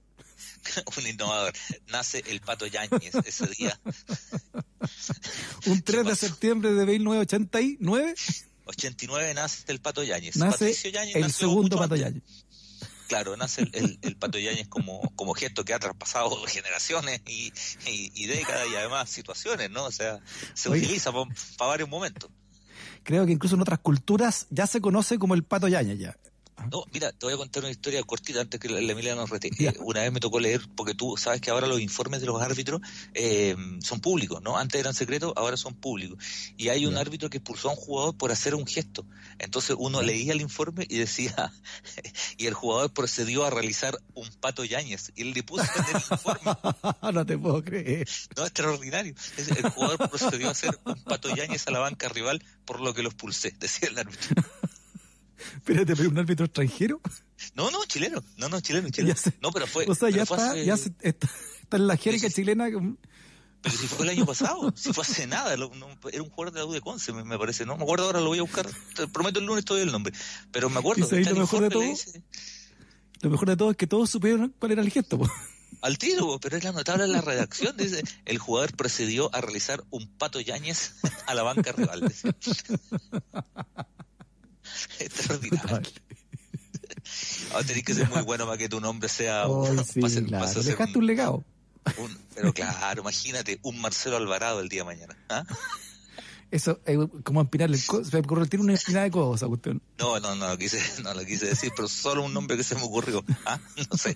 un 0.98 1.08
innovador. 1.08 1.54
Nace 1.88 2.24
el 2.28 2.41
Pato 2.41 2.65
Yáñez 2.67 3.15
ese 3.26 3.48
día. 3.48 3.80
Un 5.65 5.82
3 5.82 6.06
de 6.06 6.15
septiembre 6.15 6.74
de 6.74 6.86
1989 6.86 8.15
89 8.65 9.34
nace 9.34 9.63
el 9.67 9.80
Pato 9.82 10.04
Yáñez. 10.04 10.36
nace 10.38 10.52
Patricio 10.52 10.91
Yáñez 10.91 11.15
el 11.15 11.32
segundo 11.32 11.78
Pato 11.78 11.95
antes. 11.95 12.00
Yañez. 12.02 12.24
Claro, 13.08 13.36
nace 13.36 13.63
el, 13.63 13.72
el, 13.74 14.00
el 14.04 14.15
Pato 14.17 14.38
Yáñez 14.38 14.67
como, 14.67 15.02
como 15.15 15.34
gesto 15.34 15.65
que 15.65 15.74
ha 15.74 15.80
traspasado 15.80 16.30
generaciones 16.48 17.22
y, 17.28 17.52
y, 17.88 18.12
y 18.13 18.28
décadas 18.28 18.67
y 18.72 18.76
además 18.76 19.10
situaciones, 19.10 19.72
¿no? 19.72 19.86
O 19.86 19.91
sea, 19.91 20.19
se 20.54 20.69
Oye. 20.69 20.82
utiliza 20.84 21.12
para 21.12 21.69
varios 21.69 21.89
momentos. 21.89 22.30
Creo 23.04 23.26
que 23.26 23.32
incluso 23.32 23.56
en 23.56 23.62
otras 23.62 23.80
culturas 23.80 24.45
ya 24.52 24.67
se 24.67 24.82
conoce 24.82 25.17
como 25.17 25.34
el 25.34 25.43
Pato 25.43 25.67
Yañez 25.67 25.98
ya. 25.98 26.17
No, 26.72 26.84
mira, 26.91 27.12
te 27.12 27.26
voy 27.26 27.34
a 27.34 27.38
contar 27.38 27.63
una 27.63 27.72
historia 27.72 28.04
cortita 28.04 28.41
antes 28.41 28.60
que 28.60 28.69
la, 28.69 28.80
Emilia 28.80 29.15
nos 29.15 29.30
rete. 29.30 29.50
Eh, 29.60 29.74
una 29.80 30.02
vez 30.02 30.12
me 30.12 30.19
tocó 30.19 30.39
leer, 30.39 30.62
porque 30.76 30.93
tú 30.93 31.15
sabes 31.17 31.41
que 31.41 31.52
ahora 31.52 31.67
los 31.67 31.80
informes 31.80 32.22
de 32.22 32.28
los 32.28 32.41
árbitros 32.41 32.82
eh, 33.13 33.56
son 33.82 34.00
públicos, 34.00 34.41
¿no? 34.41 34.58
Antes 34.58 34.80
eran 34.80 34.93
secretos, 34.93 35.34
ahora 35.36 35.58
son 35.58 35.74
públicos. 35.74 36.24
Y 36.58 36.69
hay 36.69 36.86
un 36.86 36.98
árbitro 36.98 37.30
que 37.30 37.38
expulsó 37.38 37.69
a 37.69 37.72
un 37.74 37.78
jugador 37.78 38.15
por 38.15 38.32
hacer 38.32 38.56
un 38.56 38.67
gesto. 38.67 39.06
Entonces 39.38 39.76
uno 39.80 40.02
leía 40.02 40.34
el 40.34 40.41
informe 40.41 40.86
y 40.89 40.98
decía, 40.98 41.52
y 42.38 42.48
el 42.48 42.54
jugador 42.54 42.91
procedió 42.91 43.45
a 43.45 43.50
realizar 43.50 43.98
un 44.13 44.30
pato 44.39 44.63
Yáñez. 44.63 45.12
Y 45.15 45.24
él 45.24 45.34
le 45.34 45.43
puso 45.43 45.63
en 45.63 45.95
el 45.95 46.02
informe, 46.12 46.58
no 47.13 47.26
te 47.26 47.38
puedo 47.38 47.63
creer. 47.63 48.08
no, 48.36 48.43
extraordinario. 48.43 49.15
El 49.38 49.69
jugador 49.69 50.10
procedió 50.10 50.50
a 50.50 50.52
hacer 50.52 50.78
un 50.86 51.02
pato 51.04 51.34
Yáñez 51.36 51.67
a 51.67 51.72
la 51.72 51.80
banca 51.80 52.10
rival 52.10 52.43
por 52.65 52.82
lo 52.82 52.93
que 52.93 53.04
lo 53.04 53.10
expulsé, 53.10 53.56
decía 53.60 53.89
el 53.89 53.98
árbitro. 53.98 54.43
Espérate, 55.56 55.95
pero 55.97 56.10
un 56.10 56.17
árbitro 56.17 56.45
extranjero. 56.45 57.02
No, 57.56 57.71
no, 57.71 57.84
chileno. 57.86 58.23
No, 58.38 58.49
no, 58.49 58.60
chileno, 58.60 58.89
chileno. 58.89 59.15
Sé. 59.15 59.34
No, 59.41 59.52
pero 59.52 59.67
fue. 59.67 59.86
o 59.88 59.95
sea, 59.95 60.10
ya 60.10 60.23
está, 60.23 60.52
hace- 60.52 60.65
ya 60.65 60.78
se- 60.78 60.93
está, 61.02 61.30
está 61.62 61.78
en 61.78 61.88
la 61.88 61.97
jerga 61.97 62.30
chilena. 62.30 62.67
Pero 63.62 63.75
si 63.75 63.88
fue 63.88 64.06
el 64.06 64.12
año 64.12 64.25
pasado, 64.25 64.73
si 64.75 64.93
fue 64.93 65.04
hace 65.04 65.28
nada, 65.28 65.56
lo- 65.58 65.73
no, 65.75 65.88
era 66.12 66.23
un 66.23 66.30
jugador 66.30 66.54
de 66.54 66.60
la 66.62 66.65
U 66.65 66.71
de 66.71 66.80
Conce, 66.82 67.12
me, 67.12 67.23
me 67.25 67.38
parece, 67.38 67.65
¿no? 67.65 67.75
Me 67.75 67.84
acuerdo 67.84 68.06
ahora, 68.06 68.19
lo 68.21 68.28
voy 68.28 68.39
a 68.39 68.43
buscar, 68.43 68.67
te 68.95 69.08
prometo 69.08 69.39
el 69.39 69.45
lunes 69.45 69.65
todavía 69.65 69.86
el 69.86 69.91
nombre. 69.91 70.13
Pero 70.52 70.69
me 70.69 70.80
acuerdo 70.80 71.06
¿Y 71.06 71.10
sabéis 71.10 71.28
está 71.28 71.36
lo 71.36 71.41
mejor 71.41 71.62
de 71.63 71.69
todo? 71.69 71.82
dice, 71.84 72.23
Lo 73.21 73.30
mejor 73.30 73.49
de 73.49 73.58
todo 73.58 73.71
es 73.71 73.78
que 73.78 73.88
todos 73.88 74.10
supieron 74.10 74.54
cuál 74.60 74.71
era 74.71 74.82
el 74.82 74.89
gesto. 74.89 75.17
po. 75.19 75.30
al 75.82 75.97
tiro, 75.97 76.39
pero 76.41 76.56
es 76.58 76.63
la 76.63 76.71
notable 76.71 77.04
en 77.04 77.12
la 77.12 77.21
redacción, 77.21 77.75
dice, 77.78 78.02
el 78.25 78.38
jugador 78.38 78.73
procedió 78.78 79.34
a 79.36 79.41
realizar 79.41 79.84
un 79.91 80.08
pato 80.17 80.39
Yáñez 80.39 80.93
a 81.28 81.34
la 81.34 81.43
banca 81.43 81.71
rival. 81.73 82.02
Extraordinario. 84.99 85.82
Ahora 87.53 87.65
tenés 87.65 87.84
que 87.84 87.93
ser 87.93 88.10
muy 88.10 88.21
bueno 88.21 88.45
para 88.45 88.58
que 88.58 88.69
tu 88.69 88.79
nombre 88.79 89.10
sea 89.10 89.47
un- 89.47 89.84
sí, 89.86 89.99
pase- 90.01 90.23
claro. 90.25 90.45
pase 90.45 90.62
Dejaste 90.63 90.97
un- 90.97 91.03
un 91.03 91.08
legado. 91.08 91.43
un- 91.97 92.17
pero 92.36 92.53
claro, 92.53 93.01
imagínate, 93.01 93.60
un 93.63 93.79
Marcelo 93.82 94.17
Alvarado 94.17 94.60
el 94.60 94.69
día 94.69 94.82
de 94.82 94.86
mañana. 94.86 95.17
¿ah? 95.29 95.43
Eso, 96.51 96.79
eh, 96.88 96.97
como 97.23 97.41
empinarle 97.41 97.77
el 97.77 97.86
codo. 97.86 98.03
Se 98.03 98.12
me 98.13 98.19
ocurrió 98.21 98.47
una 98.62 98.73
espina 98.73 99.03
de 99.03 99.12
codos 99.12 99.43
a 99.43 99.47
cuestión. 99.47 99.82
No, 99.99 100.19
no, 100.19 100.36
no 100.36 100.47
lo 100.49 100.58
quise, 100.58 100.82
no 101.03 101.13
lo 101.13 101.23
quise 101.25 101.45
decir, 101.45 101.71
pero 101.75 101.88
solo 101.88 102.23
un 102.23 102.34
nombre 102.34 102.58
que 102.58 102.63
se 102.63 102.73
me 102.75 102.82
ocurrió. 102.82 103.23
¿Ah? 103.45 103.60
No 103.91 103.97
sé. 103.97 104.15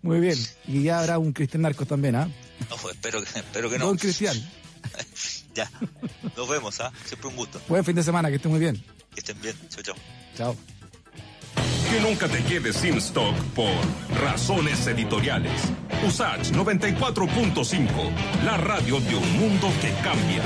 Muy 0.00 0.18
bien. 0.20 0.38
Y 0.66 0.82
ya 0.84 0.98
habrá 1.00 1.18
un 1.18 1.32
Cristian 1.32 1.62
Narcos 1.62 1.86
también, 1.86 2.16
¿ah? 2.16 2.28
No, 2.70 2.90
espero, 2.90 3.22
que- 3.22 3.38
espero 3.38 3.68
que 3.70 3.78
no. 3.78 3.86
Don 3.86 3.98
Cristian. 3.98 4.36
Ya. 5.54 5.70
Nos 6.36 6.48
vemos, 6.48 6.80
¿ah? 6.80 6.92
Siempre 7.04 7.28
un 7.28 7.36
gusto. 7.36 7.60
Buen 7.68 7.84
fin 7.84 7.94
de 7.94 8.02
semana, 8.02 8.28
que 8.28 8.36
esté 8.36 8.48
muy 8.48 8.60
bien. 8.60 8.82
Que 9.14 9.20
estén 9.20 9.40
bien. 9.40 9.54
Chao, 9.68 9.82
chao. 9.82 9.94
Chao. 10.36 10.56
Que 11.90 12.00
nunca 12.00 12.26
te 12.26 12.42
quedes 12.44 12.76
sin 12.76 12.96
stock 12.96 13.36
por 13.54 13.74
razones 14.22 14.86
editoriales. 14.86 15.52
Usage 16.06 16.52
94.5, 16.52 17.86
la 18.44 18.56
radio 18.56 18.98
de 19.00 19.14
un 19.14 19.38
mundo 19.38 19.70
que 19.80 19.92
cambia. 20.02 20.42